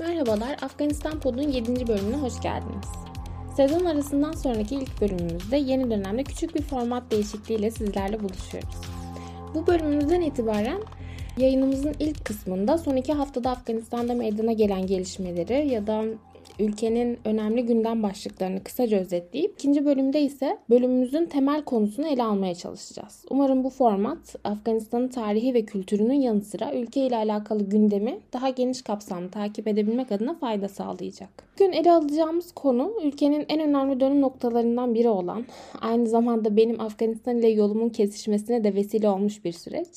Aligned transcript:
Merhabalar, 0.00 0.56
Afganistan 0.62 1.20
Pod'un 1.20 1.42
7. 1.42 1.86
bölümüne 1.86 2.16
hoş 2.16 2.40
geldiniz. 2.40 2.88
Sezon 3.56 3.84
arasından 3.84 4.32
sonraki 4.32 4.74
ilk 4.74 5.00
bölümümüzde 5.00 5.56
yeni 5.56 5.90
dönemde 5.90 6.24
küçük 6.24 6.54
bir 6.54 6.62
format 6.62 7.10
değişikliğiyle 7.10 7.70
sizlerle 7.70 8.20
buluşuyoruz. 8.20 8.74
Bu 9.54 9.66
bölümümüzden 9.66 10.20
itibaren 10.20 10.80
yayınımızın 11.36 11.94
ilk 11.98 12.24
kısmında 12.24 12.78
son 12.78 12.96
iki 12.96 13.12
haftada 13.12 13.50
Afganistan'da 13.50 14.14
meydana 14.14 14.52
gelen 14.52 14.86
gelişmeleri 14.86 15.68
ya 15.68 15.86
da 15.86 16.04
ülkenin 16.58 17.18
önemli 17.24 17.66
gündem 17.66 18.02
başlıklarını 18.02 18.64
kısaca 18.64 18.98
özetleyip 18.98 19.54
ikinci 19.54 19.84
bölümde 19.84 20.20
ise 20.20 20.58
bölümümüzün 20.70 21.26
temel 21.26 21.62
konusunu 21.62 22.06
ele 22.06 22.22
almaya 22.22 22.54
çalışacağız. 22.54 23.24
Umarım 23.30 23.64
bu 23.64 23.70
format 23.70 24.36
Afganistan'ın 24.44 25.08
tarihi 25.08 25.54
ve 25.54 25.64
kültürünün 25.64 26.20
yanı 26.20 26.40
sıra 26.40 26.74
ülke 26.74 27.06
ile 27.06 27.16
alakalı 27.16 27.62
gündemi 27.62 28.18
daha 28.32 28.48
geniş 28.48 28.82
kapsamlı 28.82 29.30
takip 29.30 29.68
edebilmek 29.68 30.12
adına 30.12 30.34
fayda 30.34 30.68
sağlayacak. 30.68 31.28
Bugün 31.54 31.72
ele 31.72 31.92
alacağımız 31.92 32.52
konu 32.52 32.92
ülkenin 33.04 33.44
en 33.48 33.60
önemli 33.60 34.00
dönüm 34.00 34.20
noktalarından 34.20 34.94
biri 34.94 35.08
olan, 35.08 35.44
aynı 35.80 36.06
zamanda 36.06 36.56
benim 36.56 36.80
Afganistan 36.80 37.38
ile 37.38 37.48
yolumun 37.48 37.88
kesişmesine 37.88 38.64
de 38.64 38.74
vesile 38.74 39.08
olmuş 39.08 39.44
bir 39.44 39.52
süreç. 39.52 39.88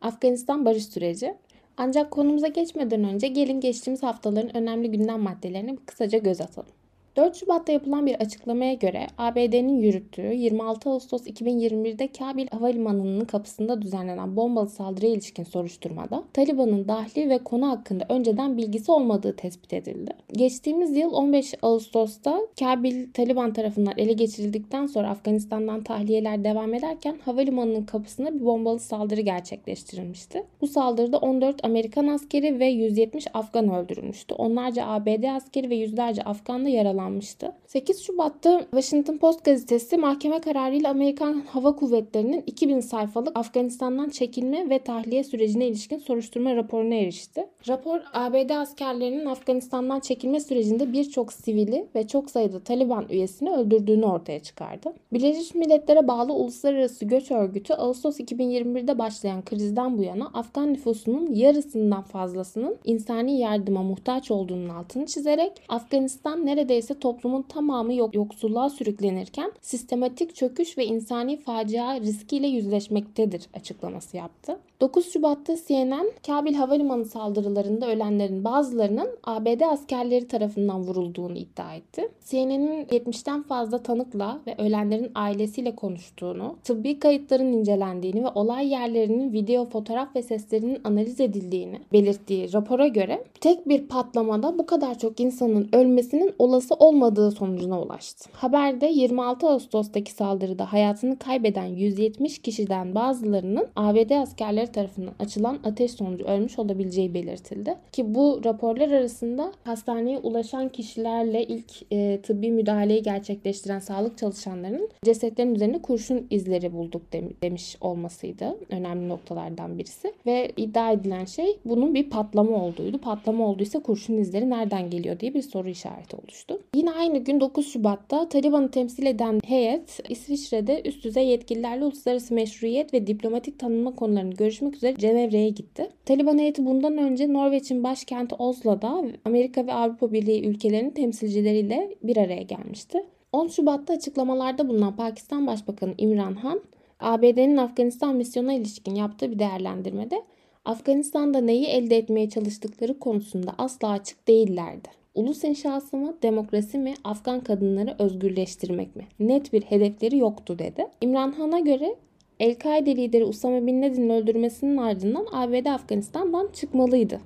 Afganistan 0.00 0.64
barış 0.64 0.86
süreci. 0.86 1.34
Ancak 1.78 2.10
konumuza 2.10 2.48
geçmeden 2.48 3.04
önce 3.04 3.28
gelin 3.28 3.60
geçtiğimiz 3.60 4.02
haftaların 4.02 4.56
önemli 4.56 4.90
gündem 4.90 5.20
maddelerine 5.20 5.72
bir 5.72 5.86
kısaca 5.86 6.18
göz 6.18 6.40
atalım. 6.40 6.77
4 7.18 7.36
Şubat'ta 7.36 7.72
yapılan 7.72 8.06
bir 8.06 8.14
açıklamaya 8.14 8.74
göre 8.74 9.06
ABD'nin 9.18 9.78
yürüttüğü 9.78 10.34
26 10.34 10.90
Ağustos 10.90 11.26
2021'de 11.26 12.08
Kabil 12.12 12.46
Havalimanı'nın 12.46 13.24
kapısında 13.24 13.82
düzenlenen 13.82 14.36
bombalı 14.36 14.68
saldırıya 14.68 15.12
ilişkin 15.12 15.44
soruşturmada 15.44 16.24
Taliban'ın 16.32 16.88
dahli 16.88 17.28
ve 17.30 17.38
konu 17.38 17.68
hakkında 17.68 18.04
önceden 18.08 18.56
bilgisi 18.56 18.92
olmadığı 18.92 19.36
tespit 19.36 19.72
edildi. 19.72 20.10
Geçtiğimiz 20.32 20.96
yıl 20.96 21.12
15 21.12 21.54
Ağustos'ta 21.62 22.40
Kabil 22.60 23.12
Taliban 23.12 23.52
tarafından 23.52 23.94
ele 23.96 24.12
geçirildikten 24.12 24.86
sonra 24.86 25.10
Afganistan'dan 25.10 25.82
tahliyeler 25.82 26.44
devam 26.44 26.74
ederken 26.74 27.16
havalimanının 27.24 27.84
kapısına 27.84 28.34
bir 28.34 28.44
bombalı 28.44 28.78
saldırı 28.78 29.20
gerçekleştirilmişti. 29.20 30.44
Bu 30.60 30.66
saldırıda 30.66 31.18
14 31.18 31.64
Amerikan 31.64 32.06
askeri 32.06 32.58
ve 32.58 32.66
170 32.66 33.26
Afgan 33.34 33.74
öldürülmüştü. 33.74 34.34
Onlarca 34.34 34.86
ABD 34.86 35.36
askeri 35.36 35.70
ve 35.70 35.76
yüzlerce 35.76 36.22
Afgan 36.22 36.64
da 36.64 36.68
yaralanmıştı 36.68 37.07
yayınlanmıştı. 37.08 37.52
8 37.66 38.02
Şubat'ta 38.02 38.60
Washington 38.60 39.18
Post 39.18 39.44
gazetesi 39.44 39.96
mahkeme 39.96 40.40
kararıyla 40.40 40.90
Amerikan 40.90 41.42
Hava 41.48 41.76
Kuvvetleri'nin 41.76 42.42
2000 42.46 42.80
sayfalık 42.80 43.36
Afganistan'dan 43.38 44.08
çekilme 44.08 44.70
ve 44.70 44.78
tahliye 44.78 45.24
sürecine 45.24 45.66
ilişkin 45.66 45.98
soruşturma 45.98 46.56
raporuna 46.56 46.94
erişti. 46.94 47.46
Rapor 47.68 48.00
ABD 48.12 48.50
askerlerinin 48.50 49.26
Afganistan'dan 49.26 50.00
çekilme 50.00 50.40
sürecinde 50.40 50.92
birçok 50.92 51.32
sivili 51.32 51.86
ve 51.94 52.06
çok 52.06 52.30
sayıda 52.30 52.60
Taliban 52.60 53.06
üyesini 53.10 53.50
öldürdüğünü 53.50 54.06
ortaya 54.06 54.40
çıkardı. 54.40 54.92
Birleşmiş 55.12 55.54
Milletler'e 55.54 56.08
bağlı 56.08 56.32
Uluslararası 56.32 57.04
Göç 57.04 57.30
Örgütü 57.30 57.74
Ağustos 57.74 58.20
2021'de 58.20 58.98
başlayan 58.98 59.44
krizden 59.44 59.98
bu 59.98 60.02
yana 60.02 60.26
Afgan 60.34 60.72
nüfusunun 60.72 61.34
yarısından 61.34 62.02
fazlasının 62.02 62.76
insani 62.84 63.38
yardıma 63.38 63.82
muhtaç 63.82 64.30
olduğunun 64.30 64.68
altını 64.68 65.06
çizerek 65.06 65.52
Afganistan 65.68 66.46
neredeyse 66.46 66.97
toplumun 67.00 67.42
tamamı 67.42 67.94
yok 67.94 68.14
yoksulluğa 68.14 68.70
sürüklenirken 68.70 69.52
sistematik 69.60 70.34
çöküş 70.34 70.78
ve 70.78 70.86
insani 70.86 71.36
facia 71.36 72.00
riskiyle 72.00 72.46
yüzleşmektedir 72.46 73.46
açıklaması 73.54 74.16
yaptı. 74.16 74.60
9 74.80 75.12
Şubat'ta 75.12 75.56
CNN, 75.68 76.10
Kabil 76.26 76.54
Havalimanı 76.54 77.04
saldırılarında 77.04 77.86
ölenlerin 77.86 78.44
bazılarının 78.44 79.08
ABD 79.24 79.60
askerleri 79.60 80.28
tarafından 80.28 80.80
vurulduğunu 80.80 81.36
iddia 81.36 81.74
etti. 81.74 82.08
CNN'in 82.24 82.84
70'ten 82.84 83.42
fazla 83.42 83.78
tanıkla 83.78 84.40
ve 84.46 84.54
ölenlerin 84.58 85.10
ailesiyle 85.14 85.76
konuştuğunu, 85.76 86.56
tıbbi 86.64 86.98
kayıtların 86.98 87.52
incelendiğini 87.52 88.24
ve 88.24 88.28
olay 88.28 88.68
yerlerinin 88.68 89.32
video, 89.32 89.64
fotoğraf 89.64 90.16
ve 90.16 90.22
seslerinin 90.22 90.80
analiz 90.84 91.20
edildiğini 91.20 91.80
belirttiği 91.92 92.52
rapora 92.52 92.88
göre 92.88 93.24
tek 93.40 93.68
bir 93.68 93.88
patlamada 93.88 94.58
bu 94.58 94.66
kadar 94.66 94.98
çok 94.98 95.20
insanın 95.20 95.68
ölmesinin 95.72 96.34
olası 96.38 96.74
olmadığı 96.74 97.30
sonucuna 97.30 97.82
ulaştı. 97.82 98.30
Haberde 98.32 98.86
26 98.86 99.48
Ağustos'taki 99.48 100.12
saldırıda 100.12 100.72
hayatını 100.72 101.18
kaybeden 101.18 101.66
170 101.66 102.38
kişiden 102.38 102.94
bazılarının 102.94 103.66
ABD 103.76 104.10
askerleri 104.10 104.67
tarafından 104.72 105.14
açılan 105.18 105.58
ateş 105.64 105.90
sonucu 105.90 106.24
ölmüş 106.24 106.58
olabileceği 106.58 107.14
belirtildi. 107.14 107.74
Ki 107.92 108.14
bu 108.14 108.40
raporlar 108.44 108.90
arasında 108.90 109.52
hastaneye 109.64 110.18
ulaşan 110.18 110.68
kişilerle 110.68 111.44
ilk 111.44 111.92
e, 111.92 112.20
tıbbi 112.22 112.50
müdahaleyi 112.50 113.02
gerçekleştiren 113.02 113.78
sağlık 113.78 114.18
çalışanlarının 114.18 114.88
cesetlerin 115.04 115.54
üzerinde 115.54 115.82
kurşun 115.82 116.26
izleri 116.30 116.72
bulduk 116.72 117.02
demiş 117.42 117.76
olmasıydı. 117.80 118.56
Önemli 118.70 119.08
noktalardan 119.08 119.78
birisi. 119.78 120.12
Ve 120.26 120.52
iddia 120.56 120.92
edilen 120.92 121.24
şey 121.24 121.58
bunun 121.64 121.94
bir 121.94 122.10
patlama 122.10 122.64
olduğuydu. 122.64 122.98
Patlama 122.98 123.46
olduysa 123.46 123.82
kurşun 123.82 124.16
izleri 124.16 124.50
nereden 124.50 124.90
geliyor 124.90 125.20
diye 125.20 125.34
bir 125.34 125.42
soru 125.42 125.68
işareti 125.68 126.16
oluştu. 126.16 126.60
Yine 126.74 126.92
aynı 126.92 127.18
gün 127.18 127.40
9 127.40 127.72
Şubat'ta 127.72 128.28
Taliban'ı 128.28 128.70
temsil 128.70 129.06
eden 129.06 129.40
heyet 129.44 130.00
İsviçre'de 130.08 130.82
üst 130.84 131.04
düzey 131.04 131.26
yetkililerle 131.26 131.84
uluslararası 131.84 132.34
meşruiyet 132.34 132.94
ve 132.94 133.06
diplomatik 133.06 133.58
tanınma 133.58 133.94
konularını 133.94 134.34
görüşmek 134.58 134.76
üzere 134.76 134.96
Cenevre'ye 134.96 135.48
gitti. 135.48 135.88
Taliban 136.04 136.38
heyeti 136.38 136.66
bundan 136.66 136.98
önce 136.98 137.32
Norveç'in 137.32 137.84
başkenti 137.84 138.34
Oslo'da 138.34 139.04
Amerika 139.24 139.66
ve 139.66 139.72
Avrupa 139.72 140.12
Birliği 140.12 140.46
ülkelerinin 140.46 140.90
temsilcileriyle 140.90 141.96
bir 142.02 142.16
araya 142.16 142.42
gelmişti. 142.42 142.98
10 143.32 143.48
Şubat'ta 143.48 143.94
açıklamalarda 143.94 144.68
bulunan 144.68 144.96
Pakistan 144.96 145.46
Başbakanı 145.46 145.94
İmran 145.98 146.34
Han, 146.34 146.60
ABD'nin 147.00 147.56
Afganistan 147.56 148.16
misyonuna 148.16 148.52
ilişkin 148.52 148.94
yaptığı 148.94 149.30
bir 149.30 149.38
değerlendirmede 149.38 150.22
Afganistan'da 150.64 151.40
neyi 151.40 151.66
elde 151.66 151.96
etmeye 151.96 152.28
çalıştıkları 152.28 152.98
konusunda 152.98 153.54
asla 153.58 153.88
açık 153.88 154.28
değillerdi. 154.28 154.88
Ulus 155.14 155.44
inşası 155.44 155.96
mı, 155.96 156.16
demokrasi 156.22 156.78
mi, 156.78 156.94
Afgan 157.04 157.40
kadınları 157.40 157.96
özgürleştirmek 157.98 158.96
mi? 158.96 159.06
Net 159.20 159.52
bir 159.52 159.62
hedefleri 159.62 160.18
yoktu 160.18 160.58
dedi. 160.58 160.86
İmran 161.00 161.32
Han'a 161.32 161.60
göre 161.60 161.96
El-Kaide 162.40 162.96
lideri 162.96 163.24
Usama 163.24 163.66
Bin 163.66 163.82
Laden'in 163.82 164.10
öldürmesinin 164.10 164.76
ardından 164.76 165.26
ABD 165.32 165.66
Afganistan'dan 165.66 166.48
çıkmalıydı 166.52 167.20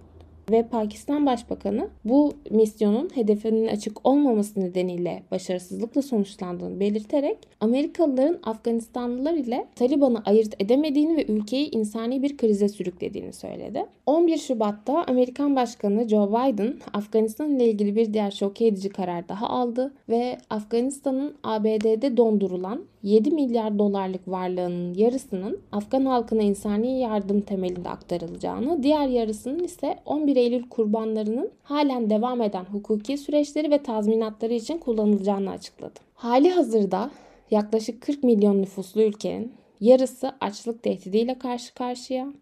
ve 0.50 0.69
Pakistan 0.69 1.27
Başbakanı 1.27 1.89
bu 2.05 2.33
misyonun 2.50 3.11
hedefinin 3.15 3.67
açık 3.69 4.06
olmaması 4.06 4.61
nedeniyle 4.61 5.23
başarısızlıkla 5.31 6.03
sonuçlandığını 6.03 6.81
belirterek 6.81 7.39
Amerikalıların 7.61 8.39
Afganistanlılar 8.43 9.34
ile 9.34 9.67
Taliban'ı 9.75 10.23
ayırt 10.25 10.55
edemediğini 10.62 11.17
ve 11.17 11.27
ülkeyi 11.27 11.71
insani 11.71 12.23
bir 12.23 12.37
krize 12.37 12.69
sürüklediğini 12.69 13.33
söyledi. 13.33 13.87
11 14.06 14.39
Şubat'ta 14.39 15.05
Amerikan 15.05 15.56
Başkanı 15.56 16.09
Joe 16.09 16.29
Biden 16.29 16.75
Afganistan 16.93 17.56
ile 17.56 17.69
ilgili 17.69 17.97
bir 17.97 18.15
diğer 18.15 18.31
şok 18.31 18.62
edici 18.62 18.89
karar 18.89 19.29
daha 19.29 19.49
aldı 19.49 19.94
ve 20.09 20.39
Afganistan'ın 20.50 21.34
ABD'de 21.43 22.17
dondurulan 22.17 22.84
7 23.02 23.30
milyar 23.30 23.78
dolarlık 23.78 24.28
varlığının 24.28 24.94
yarısının 24.94 25.60
Afgan 25.72 26.04
halkına 26.04 26.42
insani 26.42 27.00
yardım 27.00 27.40
temelinde 27.40 27.88
aktarılacağını, 27.88 28.82
diğer 28.82 29.06
yarısının 29.06 29.64
ise 29.64 29.98
11 30.06 30.36
Eylül 30.36 30.68
kurbanlarının 30.68 31.50
halen 31.62 32.10
devam 32.10 32.42
eden 32.42 32.64
hukuki 32.64 33.18
süreçleri 33.18 33.70
ve 33.70 33.82
tazminatları 33.82 34.54
için 34.54 34.78
kullanılacağını 34.78 35.50
açıkladı. 35.50 36.00
Hali 36.14 36.50
hazırda 36.50 37.10
yaklaşık 37.50 38.02
40 38.02 38.22
milyon 38.22 38.62
nüfuslu 38.62 39.02
ülkenin 39.02 39.52
yarısı 39.80 40.32
açlık 40.40 40.82
tehdidiyle 40.82 41.38
karşı 41.38 41.74
karşıya. 41.74 42.32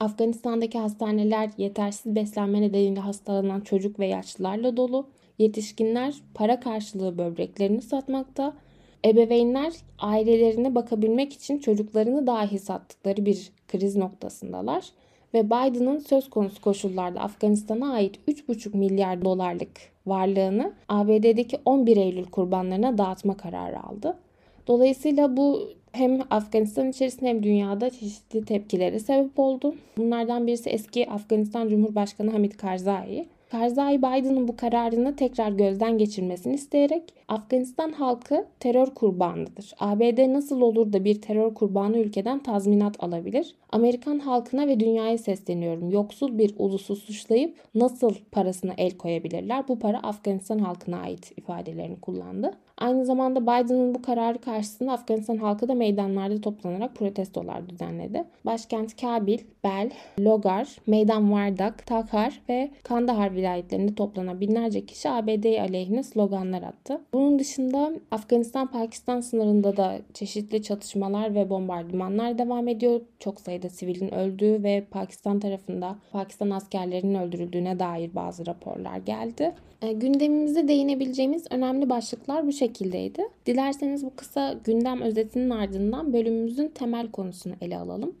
Afganistan'daki 0.00 0.78
hastaneler 0.78 1.50
yetersiz 1.58 2.16
beslenme 2.16 2.60
nedeniyle 2.60 3.00
hastalanan 3.00 3.60
çocuk 3.60 3.98
ve 3.98 4.06
yaşlılarla 4.06 4.76
dolu. 4.76 5.06
Yetişkinler 5.38 6.14
para 6.34 6.60
karşılığı 6.60 7.18
böbreklerini 7.18 7.82
satmakta 7.82 8.52
Ebeveynler 9.04 9.72
ailelerine 9.98 10.74
bakabilmek 10.74 11.32
için 11.32 11.58
çocuklarını 11.58 12.26
dahi 12.26 12.58
sattıkları 12.58 13.26
bir 13.26 13.50
kriz 13.68 13.96
noktasındalar 13.96 14.84
ve 15.34 15.46
Biden'ın 15.46 15.98
söz 15.98 16.30
konusu 16.30 16.62
koşullarda 16.62 17.20
Afganistan'a 17.20 17.92
ait 17.92 18.18
3,5 18.28 18.76
milyar 18.76 19.24
dolarlık 19.24 19.70
varlığını 20.06 20.72
ABD'deki 20.88 21.58
11 21.64 21.96
Eylül 21.96 22.24
kurbanlarına 22.24 22.98
dağıtma 22.98 23.36
kararı 23.36 23.82
aldı. 23.82 24.16
Dolayısıyla 24.66 25.36
bu 25.36 25.68
hem 25.92 26.20
Afganistan 26.30 26.90
içerisinde 26.90 27.28
hem 27.28 27.42
dünyada 27.42 27.90
çeşitli 27.90 28.44
tepkilere 28.44 28.98
sebep 28.98 29.38
oldu. 29.38 29.74
Bunlardan 29.96 30.46
birisi 30.46 30.70
eski 30.70 31.10
Afganistan 31.10 31.68
Cumhurbaşkanı 31.68 32.30
Hamid 32.30 32.52
Karzai. 32.52 33.26
Karzai 33.50 33.98
Biden'ın 33.98 34.48
bu 34.48 34.56
kararını 34.56 35.16
tekrar 35.16 35.52
gözden 35.52 35.98
geçirmesini 35.98 36.54
isteyerek 36.54 37.14
Afganistan 37.28 37.92
halkı 37.92 38.46
terör 38.60 38.86
kurbanıdır. 38.86 39.74
ABD 39.78 40.32
nasıl 40.32 40.60
olur 40.60 40.92
da 40.92 41.04
bir 41.04 41.22
terör 41.22 41.54
kurbanı 41.54 41.98
ülkeden 41.98 42.42
tazminat 42.42 43.04
alabilir? 43.04 43.54
Amerikan 43.72 44.18
halkına 44.18 44.66
ve 44.66 44.80
dünyaya 44.80 45.18
sesleniyorum. 45.18 45.90
Yoksul 45.90 46.38
bir 46.38 46.54
ulusu 46.58 46.96
suçlayıp 46.96 47.56
nasıl 47.74 48.14
parasına 48.32 48.72
el 48.78 48.96
koyabilirler? 48.96 49.68
Bu 49.68 49.78
para 49.78 49.98
Afganistan 49.98 50.58
halkına 50.58 51.00
ait 51.00 51.32
ifadelerini 51.38 52.00
kullandı. 52.00 52.52
Aynı 52.80 53.04
zamanda 53.04 53.42
Biden'ın 53.42 53.94
bu 53.94 54.02
kararı 54.02 54.38
karşısında 54.38 54.92
Afganistan 54.92 55.36
halkı 55.36 55.68
da 55.68 55.74
meydanlarda 55.74 56.40
toplanarak 56.40 56.94
protestolar 56.94 57.68
düzenledi. 57.68 58.24
Başkent 58.46 59.00
Kabil, 59.00 59.38
Bel, 59.64 59.90
Logar, 60.20 60.76
Meydan 60.86 61.32
Vardak, 61.32 61.86
Takhar 61.86 62.40
ve 62.48 62.70
Kandahar 62.82 63.34
vilayetlerinde 63.34 63.94
toplanan 63.94 64.40
binlerce 64.40 64.86
kişi 64.86 65.10
ABD 65.10 65.60
aleyhine 65.60 66.02
sloganlar 66.02 66.62
attı. 66.62 67.00
Bunun 67.12 67.38
dışında 67.38 67.92
Afganistan-Pakistan 68.10 69.20
sınırında 69.20 69.76
da 69.76 69.98
çeşitli 70.14 70.62
çatışmalar 70.62 71.34
ve 71.34 71.50
bombardımanlar 71.50 72.38
devam 72.38 72.68
ediyor. 72.68 73.00
Çok 73.18 73.40
sayıda 73.40 73.68
sivilin 73.68 74.14
öldüğü 74.14 74.62
ve 74.62 74.84
Pakistan 74.90 75.40
tarafında 75.40 75.96
Pakistan 76.12 76.50
askerlerinin 76.50 77.14
öldürüldüğüne 77.14 77.78
dair 77.78 78.14
bazı 78.14 78.46
raporlar 78.46 78.96
geldi. 78.96 79.54
E, 79.82 79.92
gündemimize 79.92 80.68
değinebileceğimiz 80.68 81.44
önemli 81.50 81.90
başlıklar 81.90 82.46
bu 82.46 82.52
şekildeydi. 82.70 83.22
Dilerseniz 83.46 84.04
bu 84.04 84.16
kısa 84.16 84.60
gündem 84.64 85.02
özetinin 85.02 85.50
ardından 85.50 86.12
bölümümüzün 86.12 86.68
temel 86.68 87.10
konusunu 87.10 87.54
ele 87.60 87.76
alalım. 87.78 88.14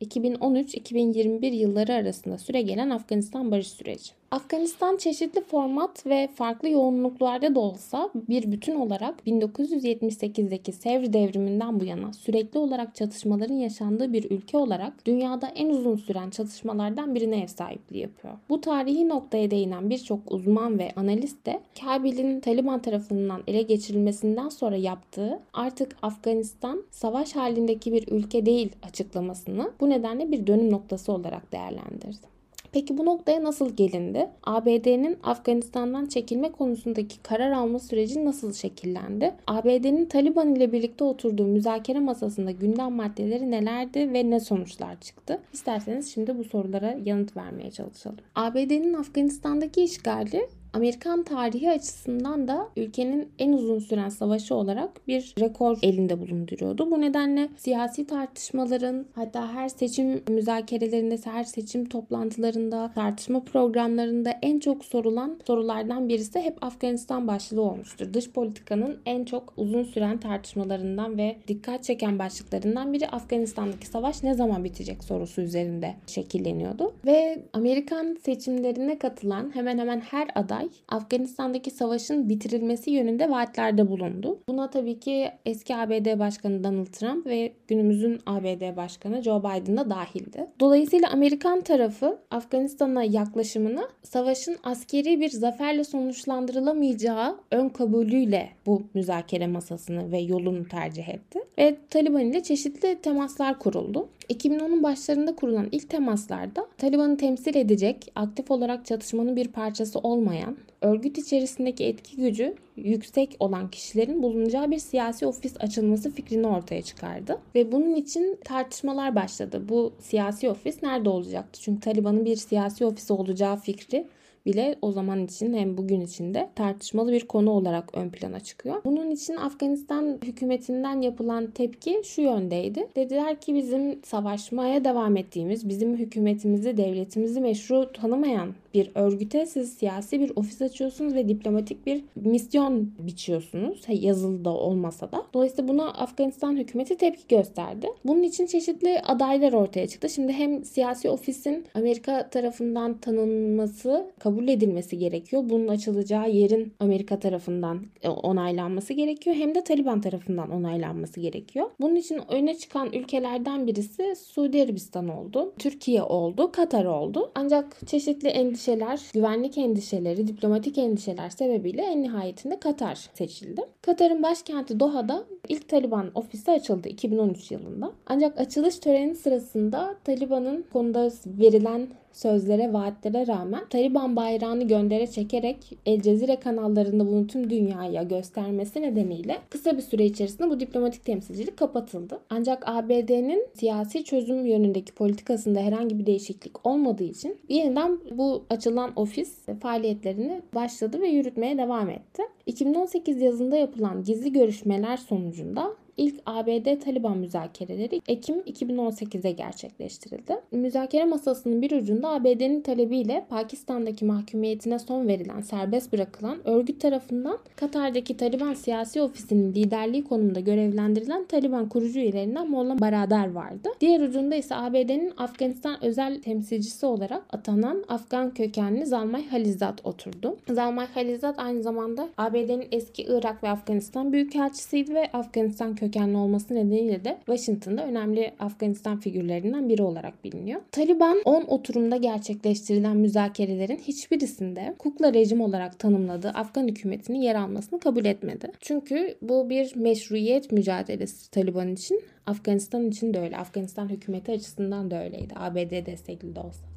2013-2021 0.00 1.46
yılları 1.46 1.92
arasında 1.92 2.38
süre 2.38 2.62
gelen 2.62 2.90
Afganistan 2.90 3.50
barış 3.50 3.68
süreci. 3.68 4.12
Afganistan 4.32 4.96
çeşitli 4.96 5.40
format 5.40 6.06
ve 6.06 6.28
farklı 6.34 6.68
yoğunluklarda 6.68 7.54
da 7.54 7.60
olsa 7.60 8.10
bir 8.14 8.52
bütün 8.52 8.74
olarak 8.74 9.26
1978'deki 9.26 10.72
Sevr 10.72 11.12
devriminden 11.12 11.80
bu 11.80 11.84
yana 11.84 12.12
sürekli 12.12 12.58
olarak 12.58 12.94
çatışmaların 12.94 13.54
yaşandığı 13.54 14.12
bir 14.12 14.30
ülke 14.30 14.56
olarak 14.56 15.06
dünyada 15.06 15.46
en 15.46 15.68
uzun 15.68 15.96
süren 15.96 16.30
çatışmalardan 16.30 17.14
birine 17.14 17.42
ev 17.42 17.46
sahipliği 17.46 17.98
yapıyor. 17.98 18.34
Bu 18.48 18.60
tarihi 18.60 19.08
noktaya 19.08 19.50
değinen 19.50 19.90
birçok 19.90 20.32
uzman 20.32 20.78
ve 20.78 20.92
analist 20.96 21.46
de 21.46 21.60
Kabil'in 21.80 22.40
Taliban 22.40 22.82
tarafından 22.82 23.42
ele 23.46 23.62
geçirilmesinden 23.62 24.48
sonra 24.48 24.76
yaptığı 24.76 25.40
artık 25.52 25.96
Afganistan 26.02 26.82
savaş 26.90 27.36
halindeki 27.36 27.92
bir 27.92 28.08
ülke 28.08 28.46
değil 28.46 28.72
açıklamasını 28.82 29.70
bu 29.80 29.90
nedenle 29.90 30.32
bir 30.32 30.46
dönüm 30.46 30.70
noktası 30.70 31.12
olarak 31.12 31.52
değerlendirdi. 31.52 32.31
Peki 32.72 32.98
bu 32.98 33.04
noktaya 33.04 33.44
nasıl 33.44 33.76
gelindi? 33.76 34.30
ABD'nin 34.42 35.18
Afganistan'dan 35.22 36.06
çekilme 36.06 36.52
konusundaki 36.52 37.22
karar 37.22 37.50
alma 37.50 37.78
süreci 37.78 38.24
nasıl 38.24 38.52
şekillendi? 38.52 39.34
ABD'nin 39.46 40.06
Taliban 40.06 40.54
ile 40.54 40.72
birlikte 40.72 41.04
oturduğu 41.04 41.46
müzakere 41.46 42.00
masasında 42.00 42.50
gündem 42.50 42.92
maddeleri 42.92 43.50
nelerdi 43.50 44.12
ve 44.12 44.30
ne 44.30 44.40
sonuçlar 44.40 45.00
çıktı? 45.00 45.38
İsterseniz 45.52 46.14
şimdi 46.14 46.38
bu 46.38 46.44
sorulara 46.44 46.98
yanıt 47.04 47.36
vermeye 47.36 47.70
çalışalım. 47.70 48.18
ABD'nin 48.34 48.94
Afganistan'daki 48.94 49.82
işgali 49.82 50.48
Amerikan 50.72 51.22
tarihi 51.22 51.70
açısından 51.70 52.48
da 52.48 52.68
ülkenin 52.76 53.28
en 53.38 53.52
uzun 53.52 53.78
süren 53.78 54.08
savaşı 54.08 54.54
olarak 54.54 55.08
bir 55.08 55.34
rekor 55.40 55.78
elinde 55.82 56.20
bulunduruyordu. 56.20 56.90
Bu 56.90 57.00
nedenle 57.00 57.48
siyasi 57.56 58.06
tartışmaların 58.06 59.06
hatta 59.14 59.52
her 59.54 59.68
seçim 59.68 60.22
müzakerelerinde, 60.28 61.18
her 61.24 61.44
seçim 61.44 61.84
toplantılarında, 61.84 62.92
tartışma 62.94 63.44
programlarında 63.44 64.34
en 64.42 64.58
çok 64.58 64.84
sorulan 64.84 65.38
sorulardan 65.46 66.08
birisi 66.08 66.40
hep 66.40 66.64
Afganistan 66.64 67.28
başlığı 67.28 67.62
olmuştur. 67.62 68.14
Dış 68.14 68.30
politikanın 68.30 68.98
en 69.06 69.24
çok 69.24 69.52
uzun 69.56 69.84
süren 69.84 70.18
tartışmalarından 70.18 71.18
ve 71.18 71.36
dikkat 71.48 71.84
çeken 71.84 72.18
başlıklarından 72.18 72.92
biri 72.92 73.08
Afganistan'daki 73.08 73.86
savaş 73.86 74.22
ne 74.22 74.34
zaman 74.34 74.64
bitecek 74.64 75.04
sorusu 75.04 75.40
üzerinde 75.40 75.94
şekilleniyordu. 76.06 76.92
Ve 77.06 77.42
Amerikan 77.52 78.18
seçimlerine 78.24 78.98
katılan 78.98 79.54
hemen 79.54 79.78
hemen 79.78 80.00
her 80.00 80.28
aday 80.34 80.61
ay 80.62 80.68
Afganistan'daki 80.88 81.70
savaşın 81.70 82.28
bitirilmesi 82.28 82.90
yönünde 82.90 83.30
vaatlerde 83.30 83.88
bulundu. 83.88 84.38
Buna 84.48 84.70
tabii 84.70 85.00
ki 85.00 85.30
eski 85.46 85.76
ABD 85.76 86.18
Başkanı 86.18 86.64
Donald 86.64 86.86
Trump 86.86 87.26
ve 87.26 87.52
günümüzün 87.68 88.20
ABD 88.26 88.76
Başkanı 88.76 89.22
Joe 89.22 89.40
Biden 89.40 89.76
da 89.76 89.90
dahildi. 89.90 90.46
Dolayısıyla 90.60 91.10
Amerikan 91.10 91.60
tarafı 91.60 92.18
Afganistan'a 92.30 93.04
yaklaşımını 93.04 93.88
savaşın 94.02 94.56
askeri 94.62 95.20
bir 95.20 95.30
zaferle 95.30 95.84
sonuçlandırılamayacağı 95.84 97.36
ön 97.50 97.68
kabulüyle 97.68 98.48
bu 98.66 98.82
müzakere 98.94 99.46
masasını 99.46 100.12
ve 100.12 100.18
yolunu 100.18 100.68
tercih 100.68 101.08
etti. 101.08 101.38
Ve 101.58 101.76
Taliban 101.90 102.20
ile 102.20 102.42
çeşitli 102.42 102.98
temaslar 103.02 103.58
kuruldu. 103.58 104.08
2010'un 104.32 104.82
başlarında 104.82 105.36
kurulan 105.36 105.68
ilk 105.72 105.90
temaslarda 105.90 106.66
Taliban'ı 106.78 107.16
temsil 107.16 107.56
edecek, 107.56 108.12
aktif 108.14 108.50
olarak 108.50 108.86
çatışmanın 108.86 109.36
bir 109.36 109.48
parçası 109.48 109.98
olmayan, 109.98 110.56
örgüt 110.80 111.18
içerisindeki 111.18 111.84
etki 111.84 112.16
gücü 112.16 112.54
yüksek 112.76 113.36
olan 113.40 113.70
kişilerin 113.70 114.22
bulunacağı 114.22 114.70
bir 114.70 114.78
siyasi 114.78 115.26
ofis 115.26 115.54
açılması 115.60 116.10
fikrini 116.10 116.46
ortaya 116.46 116.82
çıkardı. 116.82 117.38
Ve 117.54 117.72
bunun 117.72 117.94
için 117.94 118.38
tartışmalar 118.44 119.14
başladı. 119.14 119.62
Bu 119.68 119.92
siyasi 120.00 120.50
ofis 120.50 120.82
nerede 120.82 121.08
olacaktı? 121.08 121.60
Çünkü 121.60 121.80
Taliban'ın 121.80 122.24
bir 122.24 122.36
siyasi 122.36 122.84
ofisi 122.84 123.12
olacağı 123.12 123.56
fikri 123.56 124.06
bile 124.46 124.76
o 124.82 124.92
zaman 124.92 125.24
için 125.24 125.54
hem 125.54 125.76
bugün 125.76 126.00
için 126.00 126.34
de 126.34 126.48
tartışmalı 126.54 127.12
bir 127.12 127.26
konu 127.26 127.50
olarak 127.50 127.96
ön 127.96 128.10
plana 128.10 128.40
çıkıyor. 128.40 128.84
Bunun 128.84 129.10
için 129.10 129.36
Afganistan 129.36 130.18
hükümetinden 130.24 131.00
yapılan 131.00 131.50
tepki 131.50 132.02
şu 132.04 132.20
yöndeydi. 132.20 132.88
Dediler 132.96 133.40
ki 133.40 133.54
bizim 133.54 134.04
savaşmaya 134.04 134.84
devam 134.84 135.16
ettiğimiz, 135.16 135.68
bizim 135.68 135.96
hükümetimizi, 135.96 136.76
devletimizi 136.76 137.40
meşru 137.40 137.92
tanımayan 137.92 138.54
bir 138.74 138.90
örgüte 138.94 139.46
siz 139.46 139.72
siyasi 139.74 140.20
bir 140.20 140.32
ofis 140.36 140.62
açıyorsunuz 140.62 141.14
ve 141.14 141.28
diplomatik 141.28 141.86
bir 141.86 142.04
misyon 142.14 142.90
biçiyorsunuz. 142.98 143.82
Yazılı 143.88 144.44
da 144.44 144.50
olmasa 144.50 145.12
da. 145.12 145.26
Dolayısıyla 145.34 145.68
buna 145.68 145.88
Afganistan 145.88 146.56
hükümeti 146.56 146.96
tepki 146.96 147.36
gösterdi. 147.36 147.86
Bunun 148.04 148.22
için 148.22 148.46
çeşitli 148.46 149.00
adaylar 149.00 149.52
ortaya 149.52 149.86
çıktı. 149.86 150.08
Şimdi 150.08 150.32
hem 150.32 150.64
siyasi 150.64 151.10
ofisin 151.10 151.64
Amerika 151.74 152.30
tarafından 152.30 152.98
tanınması, 152.98 154.06
kabul 154.18 154.31
edilmesi 154.48 154.98
gerekiyor. 154.98 155.42
Bunun 155.46 155.68
açılacağı 155.68 156.30
yerin 156.30 156.72
Amerika 156.80 157.18
tarafından 157.18 157.86
e, 158.02 158.08
onaylanması 158.08 158.92
gerekiyor. 158.92 159.36
Hem 159.36 159.54
de 159.54 159.64
Taliban 159.64 160.00
tarafından 160.00 160.50
onaylanması 160.50 161.20
gerekiyor. 161.20 161.70
Bunun 161.80 161.94
için 161.94 162.20
öne 162.28 162.54
çıkan 162.58 162.92
ülkelerden 162.92 163.66
birisi 163.66 164.14
Suudi 164.16 164.62
Arabistan 164.62 165.08
oldu. 165.08 165.52
Türkiye 165.58 166.02
oldu. 166.02 166.52
Katar 166.52 166.84
oldu. 166.84 167.32
Ancak 167.34 167.88
çeşitli 167.88 168.28
endişe 168.28 168.72
endişeler, 168.72 169.00
güvenlik 169.14 169.58
endişeleri, 169.58 170.26
diplomatik 170.26 170.78
endişeler 170.78 171.30
sebebiyle 171.30 171.82
en 171.82 172.02
nihayetinde 172.02 172.60
Katar 172.60 172.94
seçildi. 173.14 173.62
Katar'ın 173.82 174.22
başkenti 174.22 174.80
Doha'da 174.80 175.24
ilk 175.48 175.68
Taliban 175.68 176.10
ofisi 176.14 176.50
açıldı 176.50 176.88
2013 176.88 177.50
yılında. 177.50 177.92
Ancak 178.06 178.40
açılış 178.40 178.78
töreni 178.78 179.14
sırasında 179.14 179.96
Taliban'ın 180.04 180.64
konuda 180.72 181.10
verilen 181.26 181.88
sözlere, 182.12 182.72
vaatlere 182.72 183.26
rağmen 183.26 183.64
Taliban 183.70 184.16
bayrağını 184.16 184.68
göndere 184.68 185.06
çekerek 185.06 185.78
El 185.86 186.00
Cezire 186.00 186.36
kanallarında 186.36 187.06
bunu 187.06 187.26
tüm 187.26 187.50
dünyaya 187.50 188.02
göstermesi 188.02 188.82
nedeniyle 188.82 189.38
kısa 189.50 189.76
bir 189.76 189.82
süre 189.82 190.04
içerisinde 190.04 190.50
bu 190.50 190.60
diplomatik 190.60 191.04
temsilcilik 191.04 191.56
kapatıldı. 191.56 192.20
Ancak 192.30 192.62
ABD'nin 192.66 193.46
siyasi 193.54 194.04
çözüm 194.04 194.46
yönündeki 194.46 194.94
politikasında 194.94 195.60
herhangi 195.60 195.98
bir 195.98 196.06
değişiklik 196.06 196.66
olmadığı 196.66 197.04
için 197.04 197.38
yeniden 197.48 197.98
bu 198.10 198.44
açılan 198.50 198.92
ofis 198.96 199.46
faaliyetlerini 199.60 200.42
başladı 200.54 201.00
ve 201.00 201.08
yürütmeye 201.08 201.58
devam 201.58 201.90
etti. 201.90 202.22
2018 202.46 203.22
yazında 203.22 203.56
yapılan 203.56 204.04
gizli 204.04 204.32
görüşmeler 204.32 204.96
sonucunda 204.96 205.81
İlk 206.02 206.22
ABD-Taliban 206.26 207.18
müzakereleri 207.18 208.00
Ekim 208.08 208.40
2018'de 208.40 209.32
gerçekleştirildi. 209.32 210.36
Müzakere 210.52 211.04
masasının 211.04 211.62
bir 211.62 211.70
ucunda 211.70 212.08
ABD'nin 212.08 212.60
talebiyle 212.60 213.26
Pakistan'daki 213.28 214.04
mahkumiyetine 214.04 214.78
son 214.78 215.08
verilen, 215.08 215.40
serbest 215.40 215.92
bırakılan 215.92 216.48
örgüt 216.48 216.80
tarafından 216.80 217.38
Katar'daki 217.56 218.16
Taliban 218.16 218.54
siyasi 218.54 219.02
ofisinin 219.02 219.54
liderliği 219.54 220.04
konumunda 220.04 220.40
görevlendirilen 220.40 221.24
Taliban 221.24 221.68
kurucu 221.68 221.98
üyelerinden 221.98 222.50
Molla 222.50 222.80
Baradar 222.80 223.32
vardı. 223.32 223.68
Diğer 223.80 224.00
ucunda 224.00 224.34
ise 224.34 224.54
ABD'nin 224.54 225.12
Afganistan 225.16 225.84
özel 225.84 226.22
temsilcisi 226.22 226.86
olarak 226.86 227.22
atanan 227.32 227.84
Afgan 227.88 228.34
kökenli 228.34 228.86
Zalmay 228.86 229.28
Halizat 229.28 229.86
oturdu. 229.86 230.36
Zalmay 230.48 230.86
Halizat 230.94 231.38
aynı 231.38 231.62
zamanda 231.62 232.08
ABD'nin 232.18 232.68
eski 232.72 233.02
Irak 233.02 233.42
ve 233.42 233.48
Afganistan 233.48 234.12
büyükelçisiydi 234.12 234.94
ve 234.94 235.10
Afganistan 235.12 235.74
kökenli 235.74 235.91
kökenli 235.92 236.16
olması 236.16 236.54
nedeniyle 236.54 237.04
de 237.04 237.18
Washington'da 237.26 237.86
önemli 237.86 238.32
Afganistan 238.38 239.00
figürlerinden 239.00 239.68
biri 239.68 239.82
olarak 239.82 240.24
biliniyor. 240.24 240.60
Taliban 240.72 241.18
10 241.24 241.42
oturumda 241.42 241.96
gerçekleştirilen 241.96 242.96
müzakerelerin 242.96 243.76
hiçbirisinde 243.76 244.74
kukla 244.78 245.14
rejim 245.14 245.40
olarak 245.40 245.78
tanımladığı 245.78 246.28
Afgan 246.28 246.68
hükümetinin 246.68 247.20
yer 247.20 247.34
almasını 247.34 247.80
kabul 247.80 248.04
etmedi. 248.04 248.52
Çünkü 248.60 249.14
bu 249.22 249.50
bir 249.50 249.76
meşruiyet 249.76 250.52
mücadelesi 250.52 251.30
Taliban 251.30 251.68
için. 251.68 252.02
Afganistan 252.26 252.88
için 252.88 253.14
de 253.14 253.20
öyle. 253.20 253.36
Afganistan 253.36 253.88
hükümeti 253.88 254.32
açısından 254.32 254.90
da 254.90 255.04
öyleydi. 255.04 255.34
ABD 255.36 255.86
destekli 255.86 256.34
de 256.34 256.40
olsa. 256.40 256.71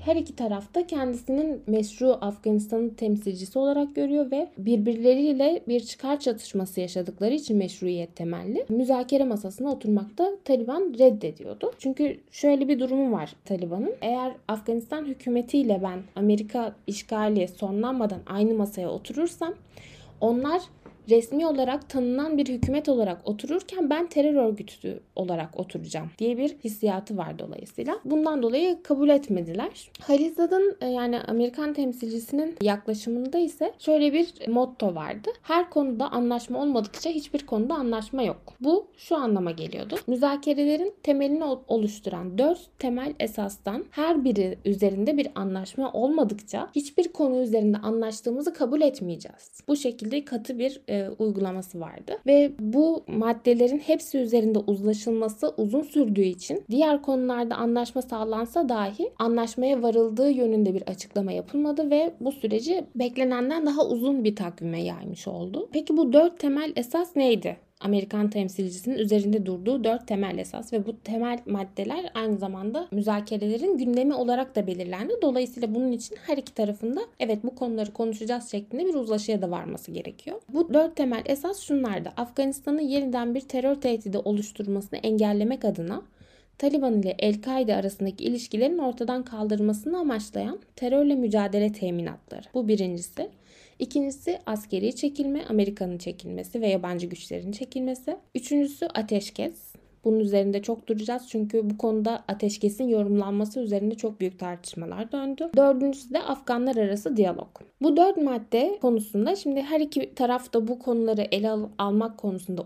Her 0.00 0.16
iki 0.16 0.36
tarafta 0.36 0.86
kendisinin 0.86 1.62
meşru 1.66 2.18
Afganistan'ın 2.20 2.88
temsilcisi 2.88 3.58
olarak 3.58 3.94
görüyor 3.94 4.30
ve 4.30 4.48
birbirleriyle 4.58 5.62
bir 5.68 5.80
çıkar 5.80 6.20
çatışması 6.20 6.80
yaşadıkları 6.80 7.34
için 7.34 7.56
meşruiyet 7.56 8.16
temelli 8.16 8.66
müzakere 8.68 9.24
masasına 9.24 9.72
oturmakta 9.72 10.30
Taliban 10.44 10.94
reddediyordu. 10.98 11.72
Çünkü 11.78 12.20
şöyle 12.30 12.68
bir 12.68 12.80
durumu 12.80 13.12
var 13.12 13.32
Taliban'ın. 13.44 13.94
Eğer 14.02 14.32
Afganistan 14.48 15.04
hükümetiyle 15.04 15.80
ben 15.82 15.98
Amerika 16.16 16.74
işgali 16.86 17.48
sonlanmadan 17.48 18.20
aynı 18.26 18.54
masaya 18.54 18.90
oturursam 18.90 19.54
onlar 20.20 20.62
resmi 21.10 21.46
olarak 21.46 21.88
tanınan 21.88 22.38
bir 22.38 22.48
hükümet 22.48 22.88
olarak 22.88 23.28
otururken 23.28 23.90
ben 23.90 24.06
terör 24.06 24.34
örgütü 24.34 25.00
olarak 25.16 25.60
oturacağım 25.60 26.10
diye 26.18 26.38
bir 26.38 26.56
hissiyatı 26.64 27.16
var 27.16 27.38
dolayısıyla. 27.38 27.98
Bundan 28.04 28.42
dolayı 28.42 28.82
kabul 28.82 29.08
etmediler. 29.08 29.90
Halizad'ın 30.00 30.76
e, 30.80 30.86
yani 30.86 31.20
Amerikan 31.20 31.74
temsilcisinin 31.74 32.56
yaklaşımında 32.62 33.38
ise 33.38 33.72
şöyle 33.78 34.12
bir 34.12 34.48
motto 34.48 34.94
vardı. 34.94 35.30
Her 35.42 35.70
konuda 35.70 36.12
anlaşma 36.12 36.62
olmadıkça 36.62 37.10
hiçbir 37.10 37.46
konuda 37.46 37.74
anlaşma 37.74 38.22
yok. 38.22 38.54
Bu 38.60 38.86
şu 38.96 39.16
anlama 39.16 39.50
geliyordu. 39.50 39.96
Müzakerelerin 40.06 40.94
temelini 41.02 41.44
oluşturan 41.44 42.38
dört 42.38 42.78
temel 42.78 43.14
esastan 43.20 43.84
her 43.90 44.24
biri 44.24 44.58
üzerinde 44.64 45.16
bir 45.16 45.28
anlaşma 45.34 45.92
olmadıkça 45.92 46.68
hiçbir 46.74 47.12
konu 47.12 47.42
üzerinde 47.42 47.78
anlaştığımızı 47.78 48.54
kabul 48.54 48.80
etmeyeceğiz. 48.80 49.60
Bu 49.68 49.76
şekilde 49.76 50.24
katı 50.24 50.58
bir 50.58 50.80
e, 50.92 51.08
uygulaması 51.18 51.80
vardı. 51.80 52.18
Ve 52.26 52.52
bu 52.58 53.04
maddelerin 53.06 53.78
hepsi 53.78 54.18
üzerinde 54.18 54.58
uzlaşılması 54.58 55.54
uzun 55.56 55.82
sürdüğü 55.82 56.24
için 56.24 56.64
diğer 56.70 57.02
konularda 57.02 57.56
anlaşma 57.56 58.02
sağlansa 58.02 58.68
dahi 58.68 59.12
anlaşmaya 59.18 59.82
varıldığı 59.82 60.30
yönünde 60.30 60.74
bir 60.74 60.82
açıklama 60.82 61.32
yapılmadı 61.32 61.90
ve 61.90 62.14
bu 62.20 62.32
süreci 62.32 62.84
beklenenden 62.94 63.66
daha 63.66 63.86
uzun 63.86 64.24
bir 64.24 64.36
takvime 64.36 64.82
yaymış 64.82 65.28
oldu. 65.28 65.68
Peki 65.72 65.96
bu 65.96 66.12
dört 66.12 66.38
temel 66.38 66.72
esas 66.76 67.16
neydi? 67.16 67.56
Amerikan 67.84 68.30
temsilcisinin 68.30 68.98
üzerinde 68.98 69.46
durduğu 69.46 69.84
dört 69.84 70.08
temel 70.08 70.38
esas 70.38 70.72
ve 70.72 70.86
bu 70.86 70.96
temel 71.04 71.38
maddeler 71.46 72.10
aynı 72.14 72.38
zamanda 72.38 72.88
müzakerelerin 72.90 73.78
gündemi 73.78 74.14
olarak 74.14 74.56
da 74.56 74.66
belirlendi. 74.66 75.14
Dolayısıyla 75.22 75.74
bunun 75.74 75.92
için 75.92 76.16
her 76.26 76.36
iki 76.36 76.54
tarafında 76.54 77.00
evet 77.20 77.44
bu 77.44 77.54
konuları 77.54 77.92
konuşacağız 77.92 78.50
şeklinde 78.50 78.86
bir 78.86 78.94
uzlaşıya 78.94 79.42
da 79.42 79.50
varması 79.50 79.90
gerekiyor. 79.90 80.40
Bu 80.48 80.74
dört 80.74 80.96
temel 80.96 81.22
esas 81.26 81.60
şunlardı. 81.60 82.12
Afganistan'ın 82.16 82.80
yeniden 82.80 83.34
bir 83.34 83.40
terör 83.40 83.74
tehdidi 83.74 84.18
oluşturmasını 84.18 84.98
engellemek 84.98 85.64
adına 85.64 86.02
Taliban 86.58 87.02
ile 87.02 87.14
El-Kaide 87.18 87.74
arasındaki 87.74 88.24
ilişkilerin 88.24 88.78
ortadan 88.78 89.22
kaldırılmasını 89.22 89.98
amaçlayan 89.98 90.58
terörle 90.76 91.14
mücadele 91.14 91.72
teminatları. 91.72 92.46
Bu 92.54 92.68
birincisi. 92.68 93.30
İkincisi 93.82 94.38
askeri 94.46 94.96
çekilme, 94.96 95.44
Amerika'nın 95.48 95.98
çekilmesi 95.98 96.60
ve 96.60 96.68
yabancı 96.68 97.06
güçlerin 97.06 97.52
çekilmesi. 97.52 98.16
Üçüncüsü 98.34 98.86
ateşkes. 98.86 99.71
Bunun 100.04 100.20
üzerinde 100.20 100.62
çok 100.62 100.86
duracağız 100.88 101.22
çünkü 101.28 101.70
bu 101.70 101.78
konuda 101.78 102.24
ateşkesin 102.28 102.88
yorumlanması 102.88 103.60
üzerinde 103.60 103.94
çok 103.94 104.20
büyük 104.20 104.38
tartışmalar 104.38 105.12
döndü. 105.12 105.50
Dördüncüsü 105.56 106.14
de 106.14 106.22
Afganlar 106.22 106.76
arası 106.76 107.16
diyalog. 107.16 107.48
Bu 107.82 107.96
dört 107.96 108.16
madde 108.16 108.78
konusunda 108.82 109.36
şimdi 109.36 109.62
her 109.62 109.80
iki 109.80 110.14
taraf 110.14 110.52
da 110.52 110.68
bu 110.68 110.78
konuları 110.78 111.22
ele 111.32 111.50
al- 111.50 111.68
almak 111.78 112.18
konusunda 112.18 112.62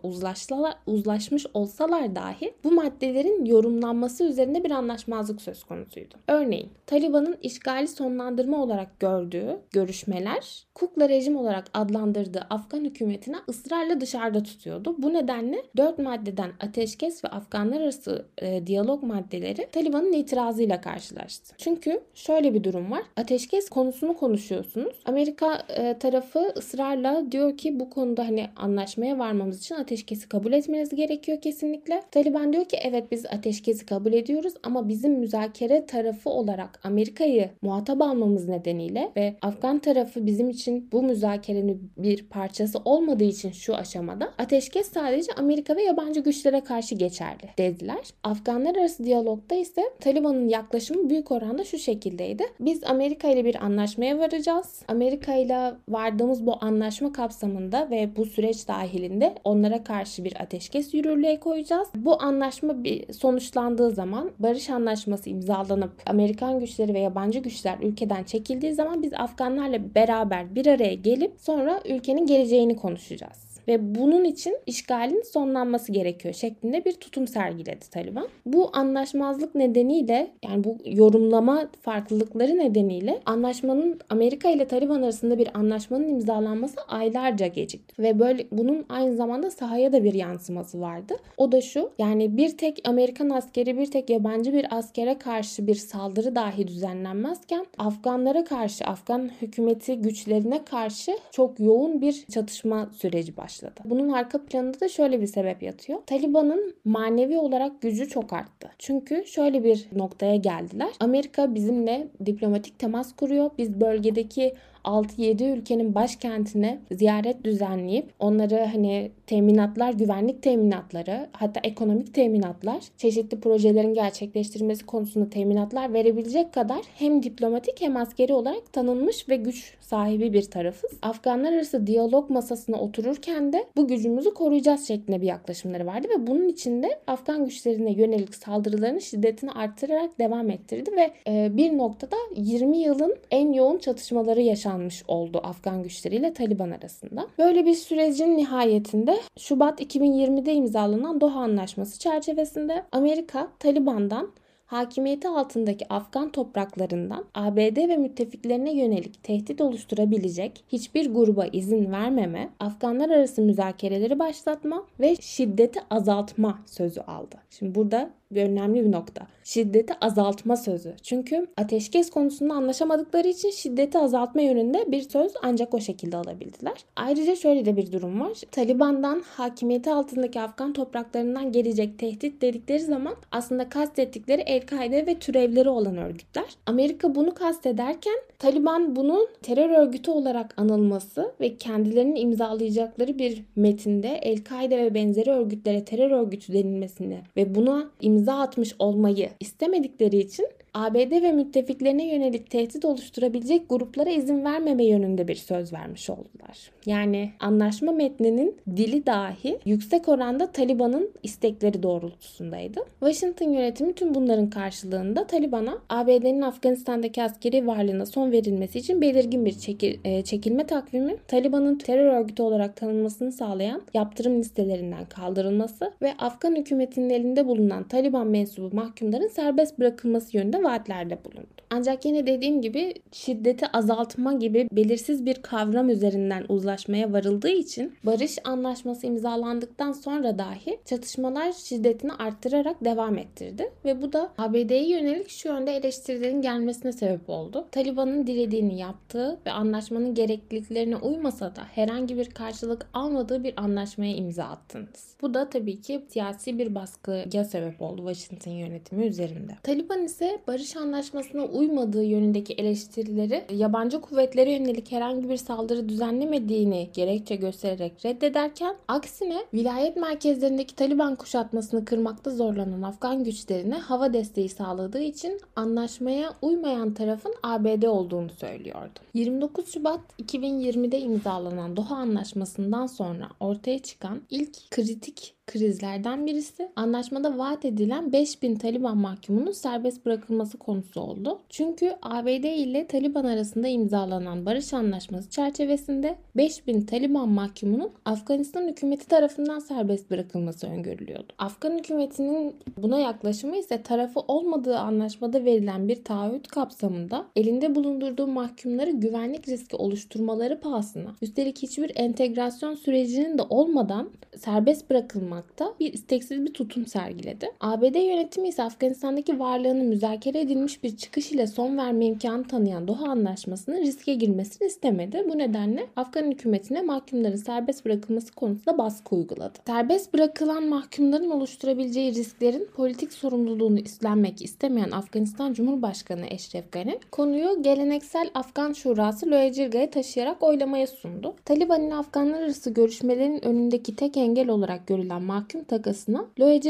uzlaşmış 0.87 1.47
olsalar 1.55 2.17
dahi 2.17 2.55
bu 2.65 2.73
maddelerin 2.73 3.45
yorumlanması 3.45 4.25
üzerinde 4.25 4.65
bir 4.65 4.71
anlaşmazlık 4.71 5.43
söz 5.43 5.65
konusuydu. 5.65 6.15
Örneğin 6.29 6.71
Taliban'ın 6.87 7.37
işgali 7.43 7.89
sonlandırma 7.89 8.63
olarak 8.63 9.01
gördüğü 9.01 9.57
görüşmeler 9.71 10.67
kukla 10.75 11.09
rejim 11.09 11.37
olarak 11.37 11.65
adlandırdığı 11.75 12.47
Afgan 12.51 12.85
hükümetine 12.85 13.37
ısrarla 13.49 14.01
dışarıda 14.01 14.43
tutuyordu. 14.43 14.95
Bu 14.99 15.13
nedenle 15.15 15.63
dört 15.77 15.99
maddeden 15.99 16.51
ateşkes 16.61 17.25
ve 17.27 17.31
Afganlar 17.31 17.81
arası 17.81 18.27
e, 18.43 18.67
diyalog 18.67 19.03
maddeleri 19.03 19.69
Taliban'ın 19.73 20.13
itirazıyla 20.13 20.81
karşılaştı. 20.81 21.55
Çünkü 21.59 22.01
şöyle 22.15 22.55
bir 22.55 22.65
durum 22.65 22.91
var. 22.91 23.03
Ateşkes 23.17 23.69
konusunu 23.69 24.17
konuşuyorsunuz. 24.17 24.95
Amerika 25.05 25.63
e, 25.69 25.99
tarafı 25.99 26.53
ısrarla 26.57 27.33
diyor 27.33 27.57
ki 27.57 27.81
bu 27.81 27.91
konuda 27.91 28.27
hani 28.27 28.47
anlaşmaya 28.57 29.19
varmamız 29.19 29.59
için 29.59 29.75
ateşkesi 29.75 30.29
kabul 30.29 30.53
etmeniz 30.53 30.95
gerekiyor 30.95 31.41
kesinlikle. 31.41 32.03
Taliban 32.11 32.53
diyor 32.53 32.65
ki 32.65 32.77
evet 32.83 33.13
biz 33.13 33.27
ateşkesi 33.27 33.87
kabul 33.87 34.13
ediyoruz 34.13 34.55
ama 34.63 34.89
bizim 34.89 35.13
müzakere 35.13 35.87
tarafı 35.87 36.31
olarak 36.31 36.81
Amerika'yı 36.85 37.51
muhatap 37.63 38.03
almamız 38.03 38.49
nedeniyle 38.49 39.13
ve 39.17 39.37
Afgan 39.43 39.79
tarafı 39.79 40.27
bizim 40.27 40.51
için 40.51 40.89
bu 40.93 41.03
müzakerenin 41.03 41.93
bir 41.97 42.27
parçası 42.29 42.79
olmadığı 42.85 43.25
için 43.25 43.51
şu 43.51 43.77
aşamada 43.77 44.33
ateşkes 44.39 44.93
sadece 44.93 45.33
Amerika 45.33 45.77
ve 45.77 45.83
yabancı 45.83 46.21
güçlere 46.21 46.61
karşı 46.61 46.95
geçerli 47.17 47.51
dediler. 47.59 47.99
Afganlar 48.25 48.77
arası 48.77 49.05
diyalogda 49.05 49.55
ise 49.55 49.83
Taliban'ın 50.01 50.49
yaklaşımı 50.49 51.11
büyük 51.11 51.33
oranda 51.33 51.65
şu 51.65 51.79
şekildeydi. 51.79 52.45
Biz 52.61 52.85
Amerika 52.85 53.29
ile 53.29 53.45
bir 53.45 53.65
anlaşmaya 53.65 54.19
varacağız. 54.19 54.83
Amerika 54.89 55.35
ile 55.35 55.75
vardığımız 55.89 56.47
bu 56.47 56.65
anlaşma 56.65 57.13
kapsamında 57.13 57.91
ve 57.91 58.17
bu 58.17 58.27
süreç 58.27 58.69
dahilinde 58.69 59.35
onlara 59.45 59.85
karşı 59.85 60.25
bir 60.25 60.41
ateşkes 60.41 60.95
yürürlüğe 60.95 61.41
koyacağız. 61.41 61.89
Bu 61.95 62.23
anlaşma 62.23 62.85
bir 62.85 63.13
sonuçlandığı 63.13 63.91
zaman 63.91 64.31
barış 64.39 64.71
anlaşması 64.71 65.31
imzalanıp 65.31 65.93
Amerikan 66.07 66.61
güçleri 66.61 66.95
ve 66.95 67.01
yabancı 67.01 67.39
güçler 67.39 67.79
ülkeden 67.83 68.25
çekildiği 68.25 68.73
zaman 68.73 69.03
biz 69.03 69.13
Afganlarla 69.15 69.95
beraber 69.95 70.55
bir 70.55 70.67
araya 70.67 70.95
gelip 70.95 71.33
sonra 71.39 71.81
ülkenin 71.85 72.27
geleceğini 72.27 72.77
konuşacağız 72.77 73.46
ve 73.69 73.95
bunun 73.95 74.25
için 74.25 74.57
işgalin 74.67 75.23
sonlanması 75.23 75.93
gerekiyor 75.93 76.35
şeklinde 76.35 76.85
bir 76.85 76.93
tutum 76.93 77.29
sergiledi 77.29 77.91
Taliban. 77.91 78.29
Bu 78.47 78.71
anlaşmazlık 78.77 79.55
nedeniyle 79.55 80.31
yani 80.45 80.65
bu 80.65 80.79
yorumlama 80.85 81.69
farklılıkları 81.81 82.59
nedeniyle 82.59 83.21
anlaşmanın 83.27 84.01
Amerika 84.11 84.51
ile 84.51 84.67
Taliban 84.67 85.03
arasında 85.03 85.39
bir 85.39 85.49
anlaşmanın 85.59 86.09
imzalanması 86.09 86.81
aylarca 86.89 87.47
gecikti 87.47 88.03
ve 88.03 88.19
böyle 88.19 88.47
bunun 88.53 88.87
aynı 88.89 89.17
zamanda 89.17 89.51
sahaya 89.51 89.93
da 89.93 90.05
bir 90.05 90.15
yansıması 90.15 90.81
vardı. 90.81 91.17
O 91.37 91.53
da 91.53 91.61
şu 91.61 91.91
yani 91.99 92.37
bir 92.37 92.57
tek 92.57 92.81
Amerikan 92.85 93.31
askeri 93.31 93.79
bir 93.79 93.91
tek 93.91 94.11
yabancı 94.11 94.53
bir 94.53 94.79
askere 94.79 95.19
karşı 95.19 95.67
bir 95.67 95.75
saldırı 95.75 96.35
dahi 96.35 96.69
düzenlenmezken 96.69 97.67
Afganlara 97.79 98.45
karşı 98.45 98.85
Afgan 98.85 99.31
hükümeti 99.43 99.97
güçlerine 99.97 100.65
karşı 100.65 101.19
çok 101.31 101.61
yoğun 101.61 102.01
bir 102.01 102.25
çatışma 102.31 102.91
süreci 102.93 103.37
başladı 103.37 103.56
başladı. 103.57 103.81
Bunun 103.85 104.09
arka 104.09 104.45
planında 104.45 104.81
da 104.81 104.89
şöyle 104.89 105.21
bir 105.21 105.27
sebep 105.27 105.63
yatıyor. 105.63 105.99
Taliban'ın 106.07 106.75
manevi 106.85 107.39
olarak 107.39 107.83
gücü 107.83 108.09
çok 108.09 108.33
arttı. 108.33 108.71
Çünkü 108.79 109.25
şöyle 109.27 109.65
bir 109.65 109.87
noktaya 109.93 110.37
geldiler. 110.37 110.89
Amerika 111.01 111.55
bizimle 111.55 112.09
diplomatik 112.27 112.79
temas 112.79 113.17
kuruyor. 113.17 113.51
Biz 113.59 113.81
bölgedeki 113.81 114.55
6-7 114.87 115.57
ülkenin 115.57 115.95
başkentine 115.95 116.79
ziyaret 116.93 117.45
düzenleyip 117.45 118.13
onları 118.19 118.65
hani 118.73 119.11
teminatlar, 119.27 119.93
güvenlik 119.93 120.43
teminatları, 120.43 121.27
hatta 121.33 121.61
ekonomik 121.65 122.15
teminatlar, 122.15 122.85
çeşitli 122.99 123.41
projelerin 123.41 123.95
gerçekleştirilmesi 123.95 124.87
konusunda 124.87 125.31
teminatlar 125.31 125.93
verebilecek 125.93 126.53
kadar 126.53 126.81
hem 126.95 127.23
diplomatik 127.23 127.81
hem 127.81 127.97
askeri 127.97 128.33
olarak 128.33 128.73
tanınmış 128.73 129.29
ve 129.29 129.37
güç 129.37 129.75
sahibi 129.81 130.33
bir 130.33 130.43
tarafız. 130.43 130.91
Afganlar 131.03 131.53
arası 131.53 131.87
diyalog 131.87 132.31
masasına 132.31 132.77
otururken 132.77 133.53
de 133.53 133.65
bu 133.77 133.89
gücümüzü 133.89 134.35
koruyacağız 134.35 134.89
şeklinde 134.89 135.21
bir 135.21 135.27
yaklaşımları 135.27 135.87
vardı 135.87 136.09
ve 136.17 136.27
bunun 136.27 136.49
içinde 136.49 136.99
Afgan 137.07 137.45
güçlerine 137.45 137.93
yönelik 137.93 138.35
saldırıların 138.35 138.99
şiddetini 138.99 139.53
arttırarak 139.53 140.19
devam 140.19 140.51
ettirdi 140.51 140.91
ve 140.97 141.11
bir 141.57 141.79
noktada 141.79 142.17
20 142.37 142.79
yılın 142.79 143.17
en 143.31 143.53
yoğun 143.53 143.79
çatışmaları 143.79 144.41
yaşanmış 144.77 145.03
oldu 145.09 145.41
Afgan 145.43 145.83
güçleriyle 145.83 146.33
Taliban 146.33 146.71
arasında. 146.71 147.27
Böyle 147.39 147.67
bir 147.67 147.75
sürecin 147.75 148.37
nihayetinde 148.37 149.19
Şubat 149.39 149.81
2020'de 149.81 150.55
imzalanan 150.55 151.21
Doha 151.21 151.41
Anlaşması 151.41 151.99
çerçevesinde 151.99 152.85
Amerika 152.93 153.49
Taliban'dan 153.59 154.33
hakimiyeti 154.67 155.29
altındaki 155.29 155.93
Afgan 155.93 156.33
topraklarından 156.33 157.25
ABD 157.35 157.89
ve 157.89 157.97
müttefiklerine 157.97 158.77
yönelik 158.77 159.23
tehdit 159.23 159.61
oluşturabilecek 159.61 160.65
hiçbir 160.69 161.15
gruba 161.15 161.47
izin 161.47 161.93
vermeme, 161.93 162.51
Afganlar 162.61 163.11
arası 163.11 163.43
müzakereleri 163.43 164.19
başlatma 164.19 164.87
ve 165.01 165.17
şiddeti 165.17 165.81
azaltma 165.91 166.59
sözü 166.67 167.01
aldı. 167.01 167.37
Şimdi 167.51 167.75
burada 167.75 168.11
bir 168.31 168.43
önemli 168.43 168.85
bir 168.85 168.93
nokta. 168.93 169.27
Şiddeti 169.45 169.95
azaltma 170.01 170.57
sözü. 170.57 170.95
Çünkü 171.03 171.47
ateşkes 171.57 172.11
konusunda 172.11 172.55
anlaşamadıkları 172.55 173.29
için 173.29 173.51
şiddeti 173.51 173.99
azaltma 173.99 174.41
yönünde 174.41 174.93
bir 174.93 175.03
söz 175.03 175.33
ancak 175.43 175.75
o 175.75 175.81
şekilde 175.81 176.17
alabildiler. 176.17 176.75
Ayrıca 176.97 177.37
şöyle 177.37 177.65
de 177.65 177.77
bir 177.77 177.93
durum 177.93 178.21
var. 178.21 178.33
Taliban'dan 178.51 179.23
hakimiyeti 179.27 179.91
altındaki 179.91 180.41
Afgan 180.41 180.73
topraklarından 180.73 181.53
gelecek 181.53 181.99
tehdit 181.99 182.43
dedikleri 182.43 182.81
zaman 182.81 183.15
aslında 183.33 183.69
kastettikleri 183.69 184.41
El-Kaide 184.41 185.07
ve 185.07 185.19
türevleri 185.19 185.69
olan 185.69 185.97
örgütler. 185.97 186.57
Amerika 186.67 187.15
bunu 187.15 187.35
kastederken 187.35 188.17
Taliban 188.39 188.97
bunun 188.97 189.29
terör 189.43 189.71
örgütü 189.71 190.11
olarak 190.11 190.55
anılması 190.57 191.33
ve 191.41 191.57
kendilerinin 191.57 192.17
imzalayacakları 192.17 193.19
bir 193.19 193.45
metinde 193.57 194.09
El-Kaide 194.09 194.79
ve 194.79 194.95
benzeri 194.95 195.31
örgütlere 195.31 195.85
terör 195.85 196.11
örgütü 196.11 196.53
denilmesini 196.53 197.19
ve 197.37 197.55
buna 197.55 197.91
imza 198.17 198.35
atmış 198.41 198.75
olmayı 198.79 199.31
istemedikleri 199.41 200.19
için 200.19 200.49
ABD 200.77 201.23
ve 201.23 201.33
müttefiklerine 201.33 202.15
yönelik 202.15 202.51
tehdit 202.51 202.85
oluşturabilecek 202.85 203.69
gruplara 203.69 204.11
izin 204.11 204.45
vermeme 204.45 204.85
yönünde 204.85 205.29
bir 205.29 205.35
söz 205.35 205.73
vermiş 205.73 206.11
oldular. 206.11 206.71
Yani 206.87 207.31
anlaşma 207.41 207.93
metninin 207.93 208.57
dili 208.77 209.07
dahi 209.07 209.59
yüksek 209.65 210.09
oranda 210.09 210.53
Taliban'ın 210.53 211.11
istekleri 211.23 211.83
doğrultusundaydı. 211.83 212.81
Washington 213.01 213.51
yönetimi 213.51 213.93
tüm 213.93 214.15
bunların 214.15 214.51
karşılığında 214.51 215.27
Taliban'a 215.27 215.79
ABD'nin 215.89 216.43
Afganistan'daki 216.43 217.23
askeri 217.23 217.67
varlığına 217.67 218.07
son 218.07 218.33
verilmesi 218.33 218.79
için 218.79 219.01
belirgin 219.01 219.45
bir 219.45 219.59
çekil, 219.59 219.99
e, 220.05 220.25
çekilme 220.25 220.67
takvimi, 220.67 221.17
Taliban'ın 221.29 221.79
terör 221.79 222.13
örgütü 222.13 222.43
olarak 222.43 222.77
tanınmasını 222.77 223.33
sağlayan 223.33 223.83
yaptırım 223.95 224.39
listelerinden 224.39 225.05
kaldırılması 225.05 225.93
ve 226.03 226.13
Afgan 226.19 226.57
hükümetinin 226.57 227.11
elinde 227.11 227.47
bulunan 227.47 227.89
Taliban 227.89 228.27
mensubu 228.27 228.77
mahkumların 228.77 229.29
serbest 229.29 229.79
bırakılması 229.79 230.37
yönünde 230.37 230.66
vaatlerde 230.67 231.19
bulundu. 231.25 231.47
Ancak 231.71 232.05
yine 232.05 232.27
dediğim 232.27 232.63
gibi 232.63 232.95
şiddeti 233.13 233.67
azaltma 233.73 234.33
gibi 234.33 234.69
belirsiz 234.73 235.27
bir 235.27 235.35
kavram 235.35 235.91
üzerinden 235.91 236.45
uzlaşmaya 236.49 237.13
varıldığı 237.13 237.49
için 237.49 237.95
barış 238.05 238.39
anlaşması 238.45 239.07
imzalandıktan 239.07 239.93
sonra 239.93 240.39
dahi 240.39 240.79
çatışmalar 240.85 241.53
şiddetini 241.53 242.13
arttırarak 242.13 242.85
devam 242.85 243.19
ettirdi 243.19 243.73
ve 243.85 244.03
bu 244.03 244.13
da 244.13 244.33
ABD'ye 244.39 244.89
yönelik 244.89 245.31
şu 245.31 245.49
yönde 245.49 245.73
eleştirilerin 245.77 246.43
gelmesine 246.43 246.93
sebep 246.93 247.31
oldu. 247.31 247.67
Taliban'ın 247.73 248.27
dilediğini 248.27 248.79
yaptığı 248.79 249.39
ve 249.47 249.51
anlaşmanın 249.51 250.15
gerekliliklerine 250.15 250.97
uymasa 250.97 251.57
da 251.57 251.63
herhangi 251.75 252.17
bir 252.17 252.31
karşılık 252.31 252.87
almadığı 252.93 253.45
bir 253.45 253.55
anlaşmaya 253.57 254.17
imza 254.17 254.45
attınız. 254.45 255.17
Bu 255.23 255.35
da 255.35 255.51
tabii 255.51 255.81
ki 255.81 256.05
siyasi 256.09 256.59
bir 256.59 256.75
baskıya 256.75 257.45
sebep 257.45 257.83
oldu 257.83 258.15
Washington 258.15 258.53
yönetimi 258.53 259.07
üzerinde. 259.07 259.53
Taliban 259.63 260.05
ise 260.05 260.39
barış 260.47 260.56
anlaşmasına 260.77 261.45
uymadığı 261.45 262.05
yönündeki 262.05 262.53
eleştirileri 262.53 263.45
yabancı 263.53 264.01
kuvvetlere 264.01 264.53
yönelik 264.53 264.93
herhangi 264.93 265.29
bir 265.29 265.37
saldırı 265.37 265.89
düzenlemediğini 265.89 266.91
gerekçe 266.93 267.37
göstererek 267.37 268.05
reddederken 268.05 268.77
aksine 268.89 269.45
vilayet 269.55 269.97
merkezlerindeki 269.97 270.77
Taliban 270.77 271.17
kuşatmasını 271.17 271.85
kırmakta 271.85 272.31
zorlanan 272.31 272.83
Afgan 272.83 273.25
güçlerine 273.25 273.79
hava 273.79 274.13
desteği 274.13 274.49
sağladığı 274.49 275.03
için 275.03 275.41
anlaşmaya 275.57 276.33
uymayan 276.43 276.95
tarafın 276.95 277.35
ABD 277.43 277.83
olduğunu 277.83 278.31
söylüyordu. 278.31 278.99
29 279.15 279.73
Şubat 279.73 280.01
2020'de 280.23 281.01
imzalanan 281.01 281.77
Doha 281.77 281.97
Anlaşması'ndan 281.97 282.87
sonra 282.87 283.29
ortaya 283.41 283.79
çıkan 283.79 284.23
ilk 284.31 284.71
kritik 284.71 285.36
krizlerden 285.47 286.27
birisi 286.27 286.69
anlaşmada 286.77 287.39
vaat 287.39 287.65
edilen 287.65 288.13
5000 288.13 288.55
Taliban 288.57 288.97
mahkumunun 288.99 289.53
serbest 289.53 290.07
bırakılması 290.07 290.59
konusu 290.59 291.01
oldu. 291.01 291.39
Çünkü 291.49 291.93
ABD 292.03 292.45
ile 292.45 292.87
Taliban 292.87 293.25
arasında 293.25 293.69
imzalanan 293.69 294.47
barış 294.47 294.75
anlaşması 294.75 295.31
çerçevesinde 295.31 296.17
5000 296.37 296.81
Taliban 296.81 297.29
mahkumunun 297.29 297.91
Afganistan 298.05 298.69
hükümeti 298.69 299.09
tarafından 299.09 299.59
serbest 299.59 300.11
bırakılması 300.11 300.67
öngörülüyordu. 300.67 301.33
Afgan 301.39 301.79
hükümetinin 301.79 302.57
buna 302.77 302.99
yaklaşımı 302.99 303.57
ise 303.57 303.83
tarafı 303.83 304.21
olmadığı 304.21 304.79
anlaşmada 304.79 305.45
verilen 305.45 305.89
bir 305.89 306.05
taahhüt 306.05 306.49
kapsamında 306.49 307.27
elinde 307.37 307.75
bulundurduğu 307.75 308.27
mahkumları 308.27 308.91
güvenlik 308.91 309.49
riski 309.49 309.77
oluşturmaları 309.77 310.61
pahasına 310.61 311.15
üstelik 311.23 311.63
hiçbir 311.63 311.93
entegrasyon 311.95 312.75
sürecinin 312.75 313.39
de 313.39 313.43
olmadan 313.43 314.11
serbest 314.37 314.91
bırakılma 314.91 315.36
yapmakta 315.37 315.75
bir 315.81 315.93
isteksiz 315.93 316.45
bir 316.45 316.53
tutum 316.53 316.87
sergiledi. 316.87 317.51
ABD 317.61 317.95
yönetimi 317.95 318.49
ise 318.49 318.63
Afganistan'daki 318.63 319.39
varlığını 319.39 319.85
müzakere 319.85 320.41
edilmiş 320.41 320.83
bir 320.83 320.97
çıkış 320.97 321.33
ile 321.33 321.47
son 321.47 321.79
verme 321.79 322.07
imkanı 322.07 322.45
tanıyan 322.45 322.89
Doha 322.89 323.09
Anlaşması'nın 323.09 323.81
riske 323.81 324.15
girmesini 324.15 324.69
istemedi. 324.69 325.25
Bu 325.29 325.39
nedenle 325.39 325.87
Afgan 325.97 326.31
hükümetine 326.31 326.83
mahkumların 326.83 327.37
serbest 327.37 327.85
bırakılması 327.85 328.35
konusunda 328.35 328.79
baskı 328.79 329.17
uyguladı. 329.17 329.59
Serbest 329.67 330.15
bırakılan 330.15 330.65
mahkumların 330.65 331.31
oluşturabileceği 331.31 332.15
risklerin 332.15 332.69
politik 332.77 333.13
sorumluluğunu 333.13 333.81
üstlenmek 333.81 334.43
istemeyen 334.43 334.91
Afganistan 334.91 335.53
Cumhurbaşkanı 335.53 336.27
Eşref 336.27 336.73
Gani 336.73 336.99
konuyu 337.11 337.63
geleneksel 337.63 338.31
Afgan 338.35 338.73
Şurası 338.73 339.31
Loyacirga'ya 339.31 339.91
taşıyarak 339.91 340.43
oylamaya 340.43 340.87
sundu. 340.87 341.35
Taliban 341.45 341.83
ile 341.83 341.95
Afganlar 341.95 342.43
arası 342.43 342.71
görüşmelerin 342.71 343.45
önündeki 343.45 343.97
tek 343.97 344.17
engel 344.17 344.49
olarak 344.49 344.87
görülen 344.87 345.26
mahkum 345.27 345.65
takasına 345.65 346.25
Loya 346.41 346.63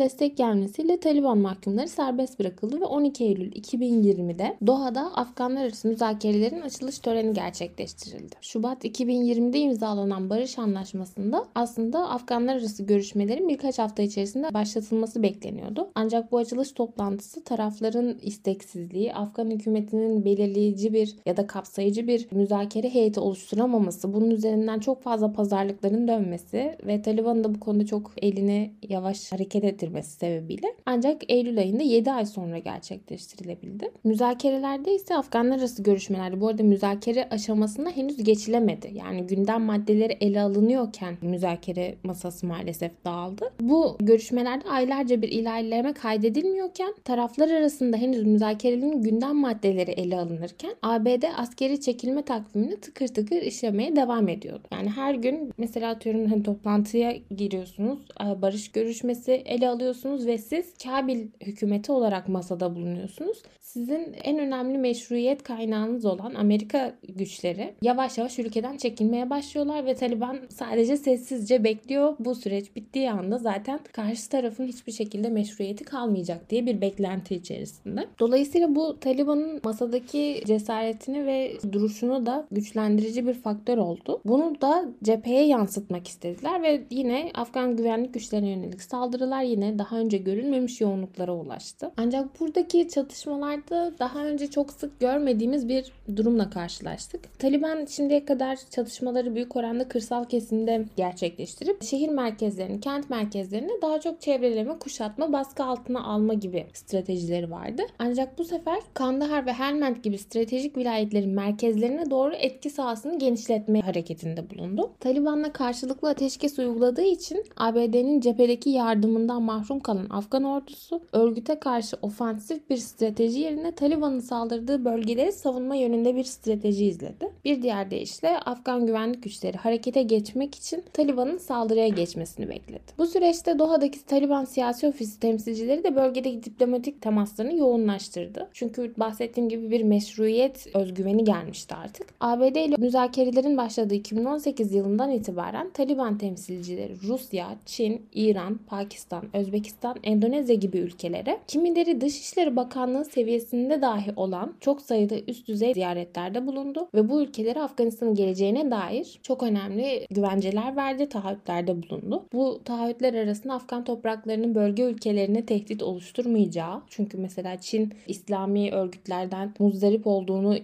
destek 0.00 0.36
gelmesiyle 0.36 1.00
Taliban 1.00 1.38
mahkumları 1.38 1.88
serbest 1.88 2.40
bırakıldı 2.40 2.80
ve 2.80 2.84
12 2.84 3.24
Eylül 3.24 3.52
2020'de 3.52 4.56
Doha'da 4.66 5.00
Afganlar 5.00 5.64
arası 5.64 5.88
müzakerelerin 5.88 6.60
açılış 6.60 6.98
töreni 6.98 7.34
gerçekleştirildi. 7.34 8.36
Şubat 8.40 8.84
2020'de 8.84 9.58
imzalanan 9.58 10.30
barış 10.30 10.58
anlaşmasında 10.58 11.44
aslında 11.54 12.08
Afganlar 12.08 12.56
arası 12.56 12.82
görüşmelerin 12.82 13.48
birkaç 13.48 13.78
hafta 13.78 14.02
içerisinde 14.02 14.54
başlatılması 14.54 15.22
bekleniyordu. 15.22 15.88
Ancak 15.94 16.32
bu 16.32 16.38
açılış 16.38 16.72
toplantısı 16.72 17.44
tarafların 17.44 18.18
isteksizliği, 18.22 19.14
Afgan 19.14 19.50
hükümetinin 19.50 20.24
belirleyici 20.24 20.92
bir 20.92 21.16
ya 21.26 21.36
da 21.36 21.46
kapsayıcı 21.46 22.06
bir 22.06 22.28
müzakere 22.32 22.94
heyeti 22.94 23.20
oluşturamaması, 23.20 24.12
bunun 24.12 24.30
üzerinden 24.30 24.78
çok 24.78 25.02
fazla 25.02 25.32
pazarlıkların 25.32 26.08
dönmesi 26.08 26.76
ve 26.86 27.02
Taliban'ın 27.02 27.44
da 27.44 27.54
bu 27.54 27.60
konuda 27.60 27.86
çok 27.86 28.01
çok 28.02 28.12
elini 28.24 28.72
yavaş 28.88 29.32
hareket 29.32 29.64
ettirmesi 29.64 30.10
sebebiyle 30.10 30.66
ancak 30.86 31.22
Eylül 31.28 31.58
ayında 31.58 31.82
7 31.82 32.12
ay 32.12 32.26
sonra 32.26 32.58
gerçekleştirilebildi. 32.58 33.90
Müzakerelerde 34.04 34.94
ise 34.94 35.16
Afganlar 35.16 35.58
arası 35.58 35.82
görüşmelerde 35.82 36.40
bu 36.40 36.48
arada 36.48 36.62
müzakere 36.62 37.28
aşamasında 37.30 37.90
henüz 37.90 38.24
geçilemedi. 38.24 38.90
Yani 38.94 39.26
gündem 39.26 39.62
maddeleri 39.62 40.16
ele 40.20 40.40
alınıyorken 40.40 41.14
müzakere 41.22 41.94
masası 42.04 42.46
maalesef 42.46 42.92
dağıldı. 43.04 43.52
Bu 43.60 43.96
görüşmelerde 44.00 44.68
aylarca 44.68 45.22
bir 45.22 45.28
ilerleme 45.28 45.92
kaydedilmiyorken 45.92 46.94
taraflar 47.04 47.50
arasında 47.50 47.96
henüz 47.96 48.26
müzakerenin 48.26 49.02
gündem 49.02 49.36
maddeleri 49.36 49.90
ele 49.90 50.18
alınırken 50.18 50.74
ABD 50.82 51.24
askeri 51.36 51.80
çekilme 51.80 52.22
takvimini 52.22 52.76
tıkır 52.80 53.08
tıkır 53.08 53.42
işlemeye 53.42 53.96
devam 53.96 54.28
ediyordu. 54.28 54.62
Yani 54.72 54.90
her 54.90 55.14
gün 55.14 55.52
mesela 55.58 55.90
atıyorum 55.90 56.26
hani 56.26 56.42
toplantıya 56.42 57.12
giriyorsunuz 57.36 57.91
alıyorsunuz. 57.92 58.42
Barış 58.42 58.72
görüşmesi 58.72 59.32
ele 59.32 59.68
alıyorsunuz 59.68 60.26
ve 60.26 60.38
siz 60.38 60.74
Kabil 60.84 61.28
hükümeti 61.40 61.92
olarak 61.92 62.28
masada 62.28 62.74
bulunuyorsunuz. 62.74 63.42
Sizin 63.72 64.16
en 64.24 64.38
önemli 64.38 64.78
meşruiyet 64.78 65.42
kaynağınız 65.42 66.04
olan 66.04 66.34
Amerika 66.34 66.94
güçleri 67.08 67.74
yavaş 67.82 68.18
yavaş 68.18 68.38
ülkeden 68.38 68.76
çekilmeye 68.76 69.30
başlıyorlar 69.30 69.86
ve 69.86 69.94
Taliban 69.94 70.38
sadece 70.48 70.96
sessizce 70.96 71.64
bekliyor. 71.64 72.16
Bu 72.18 72.34
süreç 72.34 72.76
bittiği 72.76 73.10
anda 73.10 73.38
zaten 73.38 73.80
karşı 73.92 74.28
tarafın 74.28 74.66
hiçbir 74.66 74.92
şekilde 74.92 75.28
meşruiyeti 75.28 75.84
kalmayacak 75.84 76.50
diye 76.50 76.66
bir 76.66 76.80
beklenti 76.80 77.34
içerisinde. 77.34 78.06
Dolayısıyla 78.20 78.74
bu 78.74 79.00
Taliban'ın 79.00 79.60
masadaki 79.64 80.42
cesaretini 80.46 81.26
ve 81.26 81.52
duruşunu 81.72 82.26
da 82.26 82.46
güçlendirici 82.50 83.26
bir 83.26 83.34
faktör 83.34 83.78
oldu. 83.78 84.20
Bunu 84.24 84.60
da 84.60 84.84
cepheye 85.02 85.46
yansıtmak 85.46 86.08
istediler 86.08 86.62
ve 86.62 86.82
yine 86.90 87.30
Afgan 87.34 87.76
güvenlik 87.76 88.14
güçlerine 88.14 88.50
yönelik 88.50 88.82
saldırılar 88.82 89.42
yine 89.42 89.78
daha 89.78 89.98
önce 89.98 90.18
görülmemiş 90.18 90.80
yoğunluklara 90.80 91.32
ulaştı. 91.34 91.92
Ancak 91.96 92.40
buradaki 92.40 92.88
çatışmalarda 92.88 93.61
Afganistan'da 93.62 93.98
daha 93.98 94.24
önce 94.26 94.50
çok 94.50 94.72
sık 94.72 95.00
görmediğimiz 95.00 95.68
bir 95.68 95.92
durumla 96.16 96.50
karşılaştık. 96.50 97.38
Taliban 97.38 97.84
şimdiye 97.84 98.24
kadar 98.24 98.58
çatışmaları 98.70 99.34
büyük 99.34 99.56
oranda 99.56 99.88
kırsal 99.88 100.24
kesimde 100.24 100.84
gerçekleştirip 100.96 101.82
şehir 101.82 102.08
merkezlerini, 102.08 102.80
kent 102.80 103.10
merkezlerini 103.10 103.72
daha 103.82 104.00
çok 104.00 104.20
çevreleme, 104.20 104.78
kuşatma, 104.78 105.32
baskı 105.32 105.64
altına 105.64 106.04
alma 106.04 106.34
gibi 106.34 106.66
stratejileri 106.72 107.50
vardı. 107.50 107.82
Ancak 107.98 108.38
bu 108.38 108.44
sefer 108.44 108.78
Kandahar 108.94 109.46
ve 109.46 109.52
Helmand 109.52 109.96
gibi 109.96 110.18
stratejik 110.18 110.76
vilayetlerin 110.76 111.34
merkezlerine 111.34 112.10
doğru 112.10 112.34
etki 112.34 112.70
sahasını 112.70 113.18
genişletme 113.18 113.80
hareketinde 113.80 114.50
bulundu. 114.50 114.90
Taliban'la 115.00 115.52
karşılıklı 115.52 116.08
ateşkes 116.08 116.58
uyguladığı 116.58 117.02
için 117.02 117.44
ABD'nin 117.56 118.20
cephedeki 118.20 118.70
yardımından 118.70 119.42
mahrum 119.42 119.80
kalan 119.80 120.06
Afgan 120.10 120.44
ordusu 120.44 121.00
örgüte 121.12 121.58
karşı 121.60 121.96
ofansif 122.02 122.70
bir 122.70 122.76
strateji 122.76 123.51
yerine 123.52 123.72
Taliban'ın 123.72 124.20
saldırdığı 124.20 124.84
bölgeleri 124.84 125.32
savunma 125.32 125.74
yönünde 125.74 126.16
bir 126.16 126.24
strateji 126.24 126.86
izledi. 126.86 127.30
Bir 127.44 127.62
diğer 127.62 127.90
deyişle 127.90 128.38
Afgan 128.38 128.86
güvenlik 128.86 129.22
güçleri 129.22 129.56
harekete 129.56 130.02
geçmek 130.02 130.54
için 130.54 130.84
Taliban'ın 130.92 131.38
saldırıya 131.38 131.88
geçmesini 131.88 132.48
bekledi. 132.48 132.82
Bu 132.98 133.06
süreçte 133.06 133.58
Doha'daki 133.58 134.06
Taliban 134.06 134.44
siyasi 134.44 134.86
ofisi 134.86 135.20
temsilcileri 135.20 135.84
de 135.84 135.96
bölgedeki 135.96 136.44
diplomatik 136.44 137.02
temaslarını 137.02 137.54
yoğunlaştırdı. 137.54 138.48
Çünkü 138.52 138.94
bahsettiğim 138.96 139.48
gibi 139.48 139.70
bir 139.70 139.82
meşruiyet 139.82 140.66
özgüveni 140.74 141.24
gelmişti 141.24 141.74
artık. 141.74 142.06
ABD 142.20 142.56
ile 142.56 142.76
müzakerelerin 142.78 143.56
başladığı 143.56 143.94
2018 143.94 144.72
yılından 144.74 145.10
itibaren 145.10 145.70
Taliban 145.70 146.18
temsilcileri 146.18 146.94
Rusya, 147.08 147.48
Çin, 147.66 148.02
İran, 148.14 148.60
Pakistan, 148.66 149.24
Özbekistan, 149.36 149.96
Endonezya 150.02 150.54
gibi 150.54 150.78
ülkelere 150.78 151.38
kimileri 151.48 152.00
Dışişleri 152.00 152.56
Bakanlığı 152.56 153.04
seviyesinde 153.42 153.82
dahi 153.82 154.12
olan 154.16 154.54
çok 154.60 154.82
sayıda 154.82 155.14
üst 155.28 155.48
düzey 155.48 155.74
ziyaretlerde 155.74 156.46
bulundu 156.46 156.88
ve 156.94 157.08
bu 157.08 157.22
ülkelere 157.22 157.62
Afganistan'ın 157.62 158.14
geleceğine 158.14 158.70
dair 158.70 159.20
çok 159.22 159.42
önemli 159.42 160.06
güvenceler 160.10 160.76
verdi, 160.76 161.08
taahhütlerde 161.08 161.82
bulundu. 161.82 162.24
Bu 162.32 162.60
taahhütler 162.64 163.14
arasında 163.14 163.54
Afgan 163.54 163.84
topraklarının 163.84 164.54
bölge 164.54 164.82
ülkelerine 164.82 165.46
tehdit 165.46 165.82
oluşturmayacağı, 165.82 166.82
çünkü 166.88 167.18
mesela 167.18 167.60
Çin 167.60 167.92
İslami 168.08 168.70
örgütlerden 168.70 169.54
muzdarip 169.58 170.06
olduğunu 170.06 170.56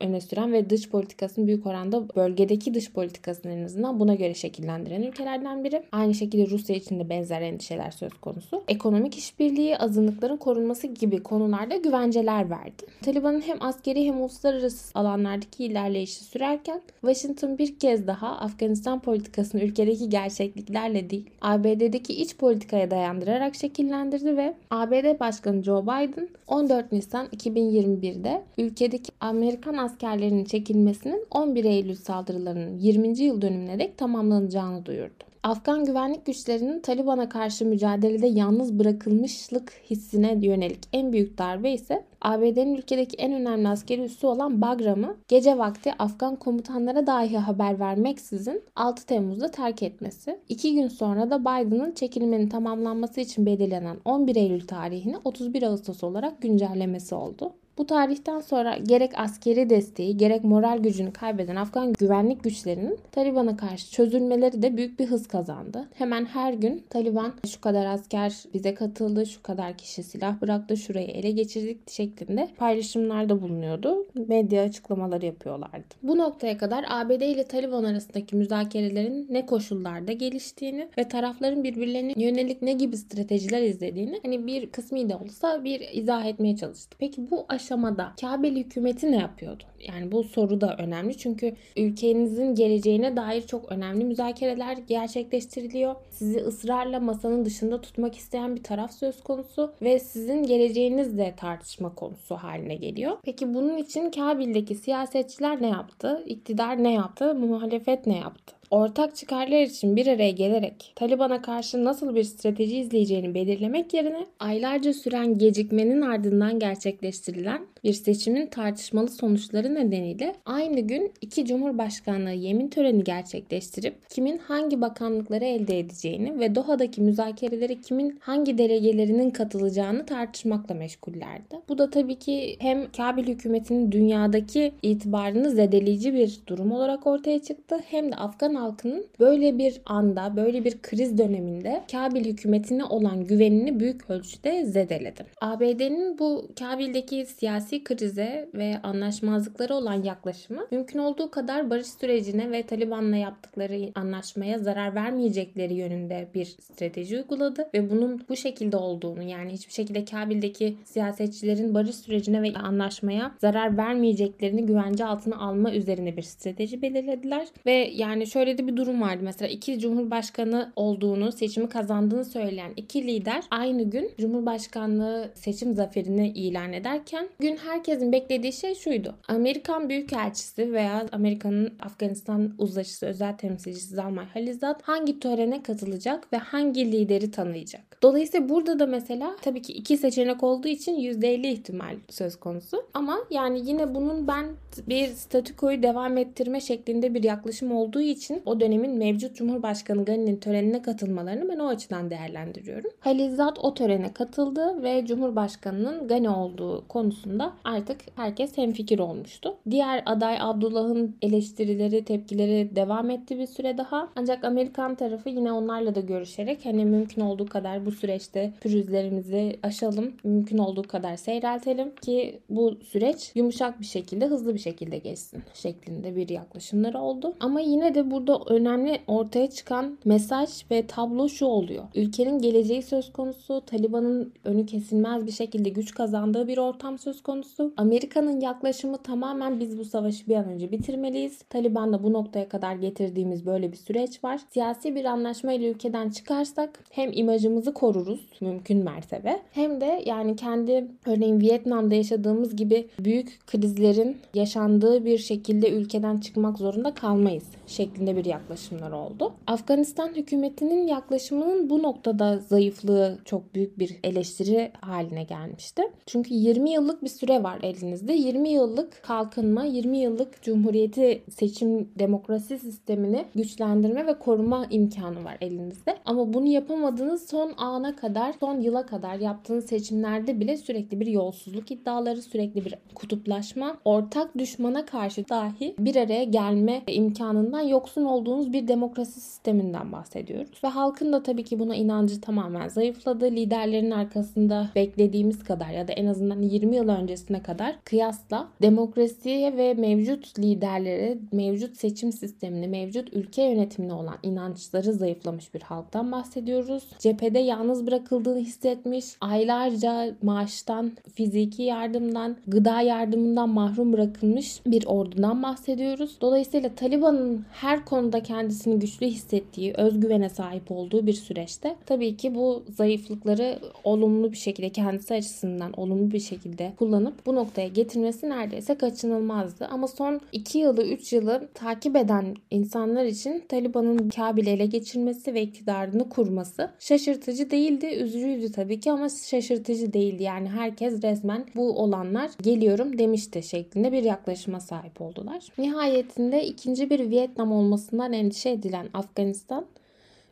öne 0.00 0.20
süren 0.20 0.52
ve 0.52 0.70
dış 0.70 0.88
politikasının 0.88 1.46
büyük 1.46 1.66
oranda 1.66 2.08
bölgedeki 2.16 2.74
dış 2.74 2.92
politikasını 2.92 3.52
en 3.52 3.64
azından 3.64 4.00
buna 4.00 4.14
göre 4.14 4.34
şekillendiren 4.34 5.02
ülkelerden 5.02 5.64
biri. 5.64 5.82
Aynı 5.92 6.14
şekilde 6.14 6.50
Rusya 6.50 6.76
için 6.76 7.00
de 7.00 7.08
benzer 7.08 7.42
endişeler 7.42 7.90
söz 7.90 8.12
konusu. 8.14 8.62
Ekonomik 8.68 9.18
işbirliği, 9.18 9.78
azınlıkların 9.78 10.36
korunması 10.36 10.86
gibi 10.86 11.22
konularda 11.22 11.76
güvenceler 12.18 12.50
verdi. 12.50 12.86
Taliban'ın 13.02 13.40
hem 13.40 13.62
askeri 13.62 14.06
hem 14.06 14.20
uluslararası 14.20 14.98
alanlardaki 14.98 15.64
ilerleyişi 15.64 16.24
sürerken 16.24 16.80
Washington 17.00 17.58
bir 17.58 17.78
kez 17.78 18.06
daha 18.06 18.28
Afganistan 18.28 19.00
politikasını 19.00 19.62
ülkedeki 19.62 20.08
gerçekliklerle 20.08 21.10
değil, 21.10 21.30
ABD'deki 21.40 22.12
iç 22.12 22.36
politikaya 22.36 22.90
dayandırarak 22.90 23.54
şekillendirdi 23.54 24.36
ve 24.36 24.54
ABD 24.70 25.20
Başkanı 25.20 25.62
Joe 25.62 25.82
Biden 25.82 26.28
14 26.46 26.92
Nisan 26.92 27.26
2021'de 27.26 28.42
ülkedeki 28.58 29.12
Amerikan 29.20 29.74
askerlerinin 29.74 30.44
çekilmesinin 30.44 31.26
11 31.30 31.64
Eylül 31.64 31.96
saldırılarının 31.96 32.78
20. 32.78 33.18
yıl 33.18 33.42
dönümüne 33.42 33.78
dek 33.78 33.98
tamamlanacağını 33.98 34.86
duyurdu. 34.86 35.27
Afgan 35.42 35.84
güvenlik 35.84 36.26
güçlerinin 36.26 36.80
Taliban'a 36.80 37.28
karşı 37.28 37.66
mücadelede 37.66 38.26
yalnız 38.26 38.78
bırakılmışlık 38.78 39.72
hissine 39.90 40.38
yönelik 40.42 40.78
en 40.92 41.12
büyük 41.12 41.38
darbe 41.38 41.72
ise 41.72 42.04
ABD'nin 42.20 42.74
ülkedeki 42.74 43.16
en 43.16 43.32
önemli 43.32 43.68
askeri 43.68 44.02
üssü 44.02 44.26
olan 44.26 44.60
Bagram'ı 44.60 45.16
gece 45.28 45.58
vakti 45.58 45.92
Afgan 45.98 46.36
komutanlara 46.36 47.06
dahi 47.06 47.38
haber 47.38 47.78
vermeksizin 47.78 48.62
6 48.76 49.06
Temmuz'da 49.06 49.50
terk 49.50 49.82
etmesi. 49.82 50.40
İki 50.48 50.74
gün 50.74 50.88
sonra 50.88 51.30
da 51.30 51.40
Biden'ın 51.40 51.92
çekilmenin 51.92 52.48
tamamlanması 52.48 53.20
için 53.20 53.46
belirlenen 53.46 53.96
11 54.04 54.36
Eylül 54.36 54.66
tarihini 54.66 55.16
31 55.24 55.62
Ağustos 55.62 56.04
olarak 56.04 56.42
güncellemesi 56.42 57.14
oldu. 57.14 57.52
Bu 57.78 57.86
tarihten 57.86 58.40
sonra 58.40 58.76
gerek 58.76 59.12
askeri 59.16 59.70
desteği 59.70 60.16
gerek 60.16 60.44
moral 60.44 60.78
gücünü 60.78 61.12
kaybeden 61.12 61.56
Afgan 61.56 61.92
güvenlik 61.92 62.44
güçlerinin 62.44 62.98
Taliban'a 63.12 63.56
karşı 63.56 63.92
çözülmeleri 63.92 64.62
de 64.62 64.76
büyük 64.76 64.98
bir 64.98 65.06
hız 65.06 65.28
kazandı. 65.28 65.88
Hemen 65.94 66.24
her 66.24 66.52
gün 66.52 66.84
Taliban 66.90 67.32
şu 67.46 67.60
kadar 67.60 67.86
asker 67.86 68.34
bize 68.54 68.74
katıldı, 68.74 69.26
şu 69.26 69.42
kadar 69.42 69.76
kişi 69.76 70.02
silah 70.02 70.40
bıraktı, 70.40 70.76
şurayı 70.76 71.06
ele 71.06 71.30
geçirdik 71.30 71.90
şeklinde 71.90 72.48
paylaşımlarda 72.56 73.42
bulunuyordu. 73.42 74.06
Medya 74.28 74.62
açıklamaları 74.62 75.26
yapıyorlardı. 75.26 75.94
Bu 76.02 76.18
noktaya 76.18 76.58
kadar 76.58 76.84
ABD 76.88 77.20
ile 77.20 77.44
Taliban 77.44 77.84
arasındaki 77.84 78.36
müzakerelerin 78.36 79.26
ne 79.30 79.46
koşullarda 79.46 80.12
geliştiğini 80.12 80.88
ve 80.98 81.08
tarafların 81.08 81.64
birbirlerine 81.64 82.12
yönelik 82.16 82.62
ne 82.62 82.72
gibi 82.72 82.96
stratejiler 82.96 83.62
izlediğini 83.62 84.20
hani 84.22 84.46
bir 84.46 84.70
kısmı 84.70 85.08
da 85.08 85.18
olsa 85.18 85.64
bir 85.64 85.80
izah 85.92 86.24
etmeye 86.24 86.56
çalıştı. 86.56 86.96
Peki 87.00 87.30
bu 87.30 87.46
aşamada 87.48 87.67
aşamada 87.68 88.12
Kabel 88.20 88.56
hükümeti 88.56 89.12
ne 89.12 89.16
yapıyordu? 89.16 89.64
Yani 89.88 90.12
bu 90.12 90.24
soru 90.24 90.60
da 90.60 90.76
önemli 90.78 91.16
çünkü 91.18 91.54
ülkenizin 91.76 92.54
geleceğine 92.54 93.16
dair 93.16 93.42
çok 93.42 93.72
önemli 93.72 94.04
müzakereler 94.04 94.76
gerçekleştiriliyor. 94.76 95.94
Sizi 96.10 96.38
ısrarla 96.38 97.00
masanın 97.00 97.44
dışında 97.44 97.80
tutmak 97.80 98.16
isteyen 98.16 98.56
bir 98.56 98.62
taraf 98.62 98.92
söz 98.92 99.22
konusu 99.22 99.72
ve 99.82 99.98
sizin 99.98 100.42
geleceğiniz 100.42 101.18
de 101.18 101.34
tartışma 101.36 101.94
konusu 101.94 102.36
haline 102.36 102.74
geliyor. 102.74 103.16
Peki 103.22 103.54
bunun 103.54 103.76
için 103.76 104.10
Kabil'deki 104.10 104.74
siyasetçiler 104.74 105.62
ne 105.62 105.68
yaptı? 105.68 106.24
İktidar 106.26 106.82
ne 106.82 106.92
yaptı? 106.92 107.34
Muhalefet 107.34 108.06
ne 108.06 108.18
yaptı? 108.18 108.57
Ortak 108.70 109.16
çıkarlar 109.16 109.62
için 109.62 109.96
bir 109.96 110.06
araya 110.06 110.30
gelerek 110.30 110.92
Taliban'a 110.94 111.42
karşı 111.42 111.84
nasıl 111.84 112.14
bir 112.14 112.24
strateji 112.24 112.78
izleyeceğini 112.78 113.34
belirlemek 113.34 113.94
yerine 113.94 114.26
aylarca 114.40 114.92
süren 114.92 115.38
gecikmenin 115.38 116.00
ardından 116.00 116.58
gerçekleştirilen 116.58 117.66
bir 117.84 117.92
seçimin 117.92 118.46
tartışmalı 118.46 119.08
sonuçları 119.08 119.74
nedeniyle 119.74 120.34
aynı 120.46 120.80
gün 120.80 121.12
iki 121.20 121.44
Cumhurbaşkanlığı 121.44 122.30
yemin 122.30 122.68
töreni 122.68 123.04
gerçekleştirip 123.04 124.10
kimin 124.10 124.38
hangi 124.38 124.80
bakanlıkları 124.80 125.44
elde 125.44 125.78
edeceğini 125.78 126.40
ve 126.40 126.54
Doha'daki 126.54 127.00
müzakereleri 127.00 127.80
kimin 127.80 128.18
hangi 128.20 128.58
delegelerinin 128.58 129.30
katılacağını 129.30 130.06
tartışmakla 130.06 130.74
meşgullerdi. 130.74 131.60
Bu 131.68 131.78
da 131.78 131.90
tabii 131.90 132.18
ki 132.18 132.56
hem 132.58 132.92
Kabil 132.92 133.26
hükümetinin 133.26 133.92
dünyadaki 133.92 134.72
itibarını 134.82 135.50
zedeleyici 135.50 136.14
bir 136.14 136.40
durum 136.46 136.72
olarak 136.72 137.06
ortaya 137.06 137.42
çıktı 137.42 137.80
hem 137.90 138.12
de 138.12 138.16
Afgan 138.16 138.54
halkının 138.60 139.06
böyle 139.20 139.58
bir 139.58 139.80
anda, 139.86 140.36
böyle 140.36 140.64
bir 140.64 140.82
kriz 140.82 141.18
döneminde 141.18 141.84
Kabil 141.92 142.24
hükümetine 142.24 142.84
olan 142.84 143.24
güvenini 143.24 143.80
büyük 143.80 144.10
ölçüde 144.10 144.64
zedeledi. 144.64 145.26
ABD'nin 145.40 146.18
bu 146.18 146.48
Kabil'deki 146.58 147.26
siyasi 147.26 147.84
krize 147.84 148.48
ve 148.54 148.76
anlaşmazlıkları 148.82 149.74
olan 149.74 150.02
yaklaşımı 150.02 150.66
mümkün 150.70 150.98
olduğu 150.98 151.30
kadar 151.30 151.70
barış 151.70 151.86
sürecine 151.86 152.50
ve 152.50 152.62
Taliban'la 152.62 153.16
yaptıkları 153.16 153.90
anlaşmaya 153.94 154.58
zarar 154.58 154.94
vermeyecekleri 154.94 155.74
yönünde 155.74 156.28
bir 156.34 156.44
strateji 156.44 157.16
uyguladı 157.16 157.68
ve 157.74 157.90
bunun 157.90 158.22
bu 158.28 158.36
şekilde 158.36 158.76
olduğunu 158.76 159.22
yani 159.22 159.52
hiçbir 159.52 159.72
şekilde 159.72 160.04
Kabil'deki 160.04 160.76
siyasetçilerin 160.84 161.74
barış 161.74 161.96
sürecine 161.96 162.42
ve 162.42 162.52
anlaşmaya 162.52 163.34
zarar 163.38 163.76
vermeyeceklerini 163.76 164.66
güvence 164.66 165.04
altına 165.04 165.36
alma 165.36 165.72
üzerine 165.72 166.16
bir 166.16 166.22
strateji 166.22 166.82
belirlediler 166.82 167.48
ve 167.66 167.90
yani 167.94 168.26
şöyle 168.26 168.47
şöyle 168.48 168.58
de 168.58 168.66
bir 168.66 168.76
durum 168.76 169.00
vardı. 169.00 169.20
Mesela 169.22 169.48
iki 169.48 169.78
cumhurbaşkanı 169.78 170.72
olduğunu, 170.76 171.32
seçimi 171.32 171.68
kazandığını 171.68 172.24
söyleyen 172.24 172.72
iki 172.76 173.06
lider 173.06 173.44
aynı 173.50 173.82
gün 173.82 174.10
cumhurbaşkanlığı 174.18 175.30
seçim 175.34 175.74
zaferini 175.74 176.28
ilan 176.28 176.72
ederken 176.72 177.28
gün 177.40 177.56
herkesin 177.56 178.12
beklediği 178.12 178.52
şey 178.52 178.74
şuydu. 178.74 179.14
Amerikan 179.28 179.88
Büyükelçisi 179.88 180.72
veya 180.72 181.06
Amerika'nın 181.12 181.72
Afganistan 181.80 182.54
uzlaşısı 182.58 183.06
özel 183.06 183.36
temsilcisi 183.36 183.94
Zalmay 183.94 184.26
Halizat 184.26 184.82
hangi 184.82 185.20
törene 185.20 185.62
katılacak 185.62 186.32
ve 186.32 186.36
hangi 186.36 186.92
lideri 186.92 187.30
tanıyacak? 187.30 187.88
Dolayısıyla 188.02 188.48
burada 188.48 188.78
da 188.78 188.86
mesela 188.86 189.36
tabii 189.42 189.62
ki 189.62 189.72
iki 189.72 189.96
seçenek 189.96 190.42
olduğu 190.42 190.68
için 190.68 190.94
%50 190.94 191.46
ihtimal 191.46 191.96
söz 192.08 192.36
konusu. 192.36 192.84
Ama 192.94 193.18
yani 193.30 193.68
yine 193.68 193.94
bunun 193.94 194.28
ben 194.28 194.46
bir 194.88 195.08
statükoyu 195.08 195.82
devam 195.82 196.16
ettirme 196.16 196.60
şeklinde 196.60 197.14
bir 197.14 197.22
yaklaşım 197.22 197.72
olduğu 197.72 198.00
için 198.00 198.37
o 198.46 198.60
dönemin 198.60 198.98
mevcut 198.98 199.36
Cumhurbaşkanı 199.36 200.04
Gani'nin 200.04 200.36
törenine 200.36 200.82
katılmalarını 200.82 201.48
ben 201.48 201.58
o 201.58 201.66
açıdan 201.66 202.10
değerlendiriyorum. 202.10 202.90
Halil 203.00 203.34
Zat 203.34 203.58
o 203.58 203.74
törene 203.74 204.12
katıldı 204.12 204.82
ve 204.82 205.06
Cumhurbaşkanı'nın 205.06 206.08
Gani 206.08 206.30
olduğu 206.30 206.88
konusunda 206.88 207.52
artık 207.64 208.00
herkes 208.16 208.58
hemfikir 208.58 208.98
olmuştu. 208.98 209.56
Diğer 209.70 210.02
aday 210.06 210.36
Abdullah'ın 210.40 211.16
eleştirileri, 211.22 212.04
tepkileri 212.04 212.76
devam 212.76 213.10
etti 213.10 213.38
bir 213.38 213.46
süre 213.46 213.78
daha. 213.78 214.08
Ancak 214.16 214.44
Amerikan 214.44 214.94
tarafı 214.94 215.28
yine 215.28 215.52
onlarla 215.52 215.94
da 215.94 216.00
görüşerek 216.00 216.64
hani 216.64 216.84
mümkün 216.84 217.22
olduğu 217.22 217.46
kadar 217.46 217.86
bu 217.86 217.92
süreçte 217.92 218.52
pürüzlerimizi 218.60 219.58
aşalım, 219.62 220.12
mümkün 220.24 220.58
olduğu 220.58 220.82
kadar 220.82 221.16
seyreltelim 221.16 221.94
ki 221.94 222.40
bu 222.50 222.74
süreç 222.74 223.32
yumuşak 223.34 223.80
bir 223.80 223.86
şekilde, 223.86 224.26
hızlı 224.26 224.54
bir 224.54 224.58
şekilde 224.58 224.98
geçsin 224.98 225.42
şeklinde 225.54 226.16
bir 226.16 226.28
yaklaşımları 226.28 226.98
oldu. 226.98 227.34
Ama 227.40 227.60
yine 227.60 227.94
de 227.94 228.10
burada 228.10 228.27
önemli 228.34 229.00
ortaya 229.06 229.50
çıkan 229.50 229.98
mesaj 230.04 230.50
ve 230.70 230.86
tablo 230.86 231.28
şu 231.28 231.46
oluyor. 231.46 231.84
Ülkenin 231.94 232.38
geleceği 232.38 232.82
söz 232.82 233.12
konusu, 233.12 233.62
Taliban'ın 233.66 234.32
önü 234.44 234.66
kesilmez 234.66 235.26
bir 235.26 235.32
şekilde 235.32 235.68
güç 235.68 235.94
kazandığı 235.94 236.48
bir 236.48 236.58
ortam 236.58 236.98
söz 236.98 237.22
konusu. 237.22 237.72
Amerika'nın 237.76 238.40
yaklaşımı 238.40 238.98
tamamen 238.98 239.60
biz 239.60 239.78
bu 239.78 239.84
savaşı 239.84 240.26
bir 240.28 240.36
an 240.36 240.44
önce 240.44 240.72
bitirmeliyiz. 240.72 241.42
Taliban'da 241.42 242.02
bu 242.02 242.12
noktaya 242.12 242.48
kadar 242.48 242.74
getirdiğimiz 242.74 243.46
böyle 243.46 243.72
bir 243.72 243.76
süreç 243.76 244.24
var. 244.24 244.40
Siyasi 244.50 244.94
bir 244.94 245.04
anlaşma 245.04 245.52
ile 245.52 245.70
ülkeden 245.70 246.10
çıkarsak 246.10 246.84
hem 246.90 247.10
imajımızı 247.12 247.74
koruruz 247.74 248.28
mümkün 248.40 248.84
mertebe 248.84 249.42
hem 249.52 249.80
de 249.80 250.02
yani 250.06 250.36
kendi 250.36 250.86
örneğin 251.06 251.40
Vietnam'da 251.40 251.94
yaşadığımız 251.94 252.56
gibi 252.56 252.88
büyük 252.98 253.46
krizlerin 253.46 254.16
yaşandığı 254.34 255.04
bir 255.04 255.18
şekilde 255.18 255.70
ülkeden 255.70 256.16
çıkmak 256.16 256.58
zorunda 256.58 256.94
kalmayız 256.94 257.44
şeklinde 257.66 258.16
bir 258.18 258.24
yaklaşımlar 258.24 258.92
oldu. 258.92 259.32
Afganistan 259.46 260.08
hükümetinin 260.08 260.86
yaklaşımının 260.86 261.70
bu 261.70 261.82
noktada 261.82 262.38
zayıflığı 262.38 263.18
çok 263.24 263.54
büyük 263.54 263.78
bir 263.78 263.96
eleştiri 264.04 264.72
haline 264.80 265.24
gelmişti. 265.24 265.82
Çünkü 266.06 266.34
20 266.34 266.70
yıllık 266.70 267.04
bir 267.04 267.08
süre 267.08 267.42
var 267.42 267.58
elinizde. 267.62 268.12
20 268.12 268.48
yıllık 268.48 269.02
kalkınma, 269.02 269.64
20 269.64 269.98
yıllık 269.98 270.42
cumhuriyeti 270.42 271.22
seçim 271.30 271.88
demokrasi 271.98 272.58
sistemini 272.58 273.24
güçlendirme 273.34 274.06
ve 274.06 274.18
koruma 274.18 274.66
imkanı 274.70 275.24
var 275.24 275.36
elinizde. 275.40 275.96
Ama 276.04 276.32
bunu 276.32 276.46
yapamadığınız 276.46 277.28
son 277.28 277.52
ana 277.56 277.96
kadar, 277.96 278.34
son 278.40 278.60
yıla 278.60 278.86
kadar 278.86 279.14
yaptığınız 279.14 279.66
seçimlerde 279.66 280.40
bile 280.40 280.56
sürekli 280.56 281.00
bir 281.00 281.06
yolsuzluk 281.06 281.70
iddiaları, 281.70 282.22
sürekli 282.22 282.64
bir 282.64 282.74
kutuplaşma, 282.94 283.76
ortak 283.84 284.38
düşmana 284.38 284.86
karşı 284.86 285.28
dahi 285.28 285.74
bir 285.78 285.96
araya 285.96 286.24
gelme 286.24 286.82
imkanından 286.86 287.60
yoksun 287.60 288.04
olduğunuz 288.08 288.52
bir 288.52 288.68
demokrasi 288.68 289.20
sisteminden 289.20 289.92
bahsediyoruz. 289.92 290.60
Ve 290.64 290.68
halkın 290.68 291.12
da 291.12 291.22
tabii 291.22 291.44
ki 291.44 291.58
buna 291.58 291.74
inancı 291.74 292.20
tamamen 292.20 292.68
zayıfladı. 292.68 293.24
Liderlerin 293.24 293.90
arkasında 293.90 294.68
beklediğimiz 294.74 295.44
kadar 295.44 295.70
ya 295.70 295.88
da 295.88 295.92
en 295.92 296.06
azından 296.06 296.42
20 296.42 296.76
yıl 296.76 296.88
öncesine 296.88 297.42
kadar 297.42 297.76
kıyasla 297.84 298.48
demokrasiye 298.62 299.56
ve 299.56 299.74
mevcut 299.74 300.38
liderlere, 300.38 301.18
mevcut 301.32 301.76
seçim 301.76 302.12
sistemine, 302.12 302.66
mevcut 302.66 303.12
ülke 303.12 303.42
yönetimine 303.42 303.92
olan 303.92 304.16
inançları 304.22 304.92
zayıflamış 304.92 305.54
bir 305.54 305.62
halktan 305.62 306.12
bahsediyoruz. 306.12 306.84
Cephede 306.98 307.38
yalnız 307.38 307.86
bırakıldığını 307.86 308.38
hissetmiş, 308.38 309.04
aylarca 309.20 310.14
maaştan, 310.22 310.92
fiziki 311.14 311.62
yardımdan, 311.62 312.36
gıda 312.46 312.80
yardımından 312.80 313.48
mahrum 313.48 313.92
bırakılmış 313.92 314.60
bir 314.66 314.86
ordudan 314.86 315.42
bahsediyoruz. 315.42 316.16
Dolayısıyla 316.20 316.74
Taliban'ın 316.74 317.44
her 317.52 317.84
konuda 317.88 318.22
kendisini 318.22 318.78
güçlü 318.78 319.06
hissettiği, 319.06 319.74
özgüvene 319.76 320.28
sahip 320.28 320.70
olduğu 320.70 321.06
bir 321.06 321.12
süreçte 321.12 321.76
tabii 321.86 322.16
ki 322.16 322.34
bu 322.34 322.62
zayıflıkları 322.76 323.58
olumlu 323.84 324.32
bir 324.32 324.36
şekilde 324.36 324.68
kendisi 324.68 325.14
açısından 325.14 325.72
olumlu 325.76 326.10
bir 326.10 326.20
şekilde 326.20 326.72
kullanıp 326.78 327.26
bu 327.26 327.34
noktaya 327.34 327.68
getirmesi 327.68 328.28
neredeyse 328.28 328.74
kaçınılmazdı. 328.74 329.66
Ama 329.66 329.88
son 329.88 330.20
2 330.32 330.58
yılı 330.58 330.84
3 330.84 331.12
yılı 331.12 331.48
takip 331.54 331.96
eden 331.96 332.34
insanlar 332.50 333.04
için 333.04 333.44
Taliban'ın 333.48 334.08
Kabil'i 334.08 334.50
ele 334.50 334.66
geçirmesi 334.66 335.34
ve 335.34 335.42
iktidarını 335.42 336.08
kurması 336.08 336.70
şaşırtıcı 336.78 337.50
değildi. 337.50 337.86
Üzücüydü 337.86 338.52
tabii 338.52 338.80
ki 338.80 338.92
ama 338.92 339.08
şaşırtıcı 339.08 339.92
değildi. 339.92 340.22
Yani 340.22 340.48
herkes 340.48 341.02
resmen 341.02 341.46
bu 341.54 341.82
olanlar 341.82 342.30
geliyorum 342.42 342.98
demişti 342.98 343.42
şeklinde 343.42 343.92
bir 343.92 344.02
yaklaşıma 344.02 344.60
sahip 344.60 345.00
oldular. 345.00 345.46
Nihayetinde 345.58 346.46
ikinci 346.46 346.90
bir 346.90 347.10
Vietnam 347.10 347.52
olmasından 347.78 348.12
endişe 348.12 348.50
edilen 348.50 348.88
Afganistan 348.94 349.66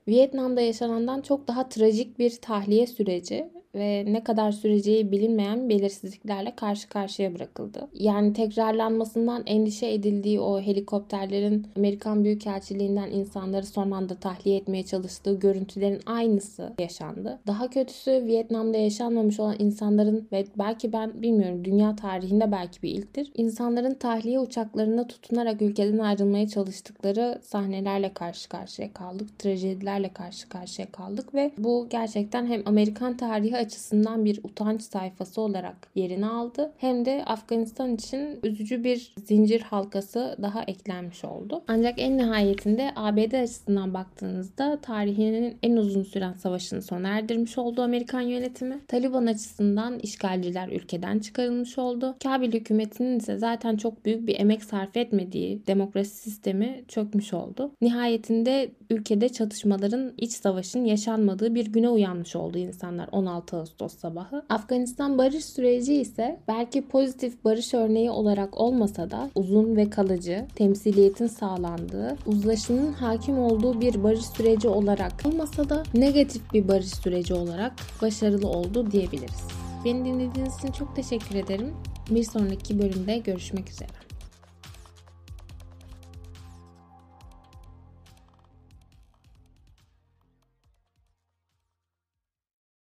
Vietnam'da 0.09 0.61
yaşanandan 0.61 1.21
çok 1.21 1.49
daha 1.49 1.69
trajik 1.69 2.19
bir 2.19 2.31
tahliye 2.31 2.87
süreci 2.87 3.51
ve 3.77 4.05
ne 4.07 4.25
kadar 4.25 4.53
süreceği 4.53 5.12
bilinmeyen 5.12 5.69
belirsizliklerle 5.69 6.53
karşı 6.57 6.89
karşıya 6.89 7.35
bırakıldı. 7.35 7.89
Yani 7.95 8.33
tekrarlanmasından 8.33 9.43
endişe 9.47 9.93
edildiği 9.93 10.41
o 10.41 10.61
helikopterlerin 10.61 11.67
Amerikan 11.77 12.25
Büyükelçiliğinden 12.25 13.11
insanları 13.11 13.67
son 13.67 13.91
anda 13.91 14.15
tahliye 14.15 14.57
etmeye 14.57 14.83
çalıştığı 14.83 15.39
görüntülerin 15.39 16.01
aynısı 16.07 16.73
yaşandı. 16.79 17.39
Daha 17.47 17.71
kötüsü 17.71 18.11
Vietnam'da 18.11 18.77
yaşanmamış 18.77 19.41
olan 19.41 19.57
insanların 19.59 20.29
ve 20.33 20.45
belki 20.59 20.93
ben 20.93 21.23
bilmiyorum 21.23 21.65
dünya 21.65 21.97
tarihinde 21.97 22.53
belki 22.53 22.83
bir 22.83 22.91
ilktir. 22.91 23.33
İnsanların 23.35 23.95
tahliye 23.95 24.41
uçaklarına 24.41 25.07
tutunarak 25.07 25.62
ülkeden 25.62 25.99
ayrılmaya 25.99 26.49
çalıştıkları 26.49 27.39
sahnelerle 27.43 28.12
karşı 28.15 28.49
karşıya 28.49 28.93
kaldık. 28.93 29.39
Trajedilerle 29.39 30.09
karşı 30.09 30.49
karşıya 30.49 30.93
kaldık 30.93 31.35
ve 31.35 31.51
bu 31.59 31.87
gerçekten 31.91 32.47
hem 32.47 32.62
Amerikan 32.67 33.17
tarihi 33.17 33.57
açısından 33.67 34.25
bir 34.25 34.41
utanç 34.43 34.83
sayfası 34.83 35.41
olarak 35.41 35.77
yerini 35.95 36.27
aldı. 36.27 36.73
Hem 36.79 37.05
de 37.05 37.25
Afganistan 37.27 37.95
için 37.95 38.41
üzücü 38.43 38.85
bir 38.85 39.15
zincir 39.25 39.61
halkası 39.61 40.37
daha 40.43 40.63
eklenmiş 40.63 41.25
oldu. 41.25 41.63
Ancak 41.69 41.95
en 41.99 42.19
nihayetinde 42.19 42.93
ABD 42.97 43.43
açısından 43.43 43.95
baktığınızda 43.95 44.79
tarihinin 44.83 45.57
en 45.63 45.77
uzun 45.77 46.03
süren 46.03 46.33
savaşını 46.33 46.83
sona 46.83 47.09
erdirmiş 47.09 47.59
oldu 47.59 47.83
Amerikan 47.83 48.21
yönetimi. 48.21 48.81
Taliban 48.89 49.27
açısından 49.27 49.99
işgalciler 49.99 50.69
ülkeden 50.69 51.19
çıkarılmış 51.19 51.79
oldu. 51.79 52.15
Kabil 52.23 52.53
hükümetinin 52.53 53.19
ise 53.19 53.39
zaten 53.39 53.77
çok 53.77 54.05
büyük 54.05 54.27
bir 54.27 54.41
emek 54.41 54.65
sarf 54.65 54.97
etmediği 54.97 55.67
demokrasi 55.67 56.17
sistemi 56.17 56.85
çökmüş 56.89 57.35
oldu. 57.35 57.71
Nihayetinde 57.81 58.71
ülkede 58.91 59.29
çatışmaların 59.29 60.13
iç 60.19 60.33
savaşın 60.33 60.85
yaşanmadığı 60.85 61.55
bir 61.55 61.67
güne 61.67 61.89
uyanmış 61.89 62.37
oldu 62.37 62.59
insanlar 62.59 63.09
16 63.13 63.56
Ağustos 63.57 63.99
sabahı. 63.99 64.42
Afganistan 64.49 65.19
barış 65.19 65.45
süreci 65.45 65.95
ise 65.95 66.40
belki 66.49 66.88
pozitif 66.88 67.45
barış 67.45 67.75
örneği 67.75 68.11
olarak 68.11 68.61
olmasa 68.61 69.11
da 69.11 69.31
uzun 69.35 69.77
ve 69.77 69.90
kalıcı, 69.90 70.47
temsiliyetin 70.55 71.27
sağlandığı, 71.27 72.16
uzlaşının 72.27 72.92
hakim 72.92 73.38
olduğu 73.38 73.81
bir 73.81 74.03
barış 74.03 74.27
süreci 74.27 74.69
olarak 74.69 75.12
olmasa 75.25 75.69
da 75.69 75.83
negatif 75.95 76.53
bir 76.53 76.69
barış 76.69 76.90
süreci 76.90 77.35
olarak 77.35 77.73
başarılı 78.03 78.49
oldu 78.49 78.90
diyebiliriz. 78.90 79.47
Beni 79.85 80.05
dinlediğiniz 80.05 80.59
için 80.59 80.73
çok 80.73 80.97
teşekkür 80.97 81.35
ederim. 81.35 81.75
Bir 82.11 82.25
sonraki 82.25 82.79
bölümde 82.79 83.19
görüşmek 83.19 83.71
üzere. 83.71 84.06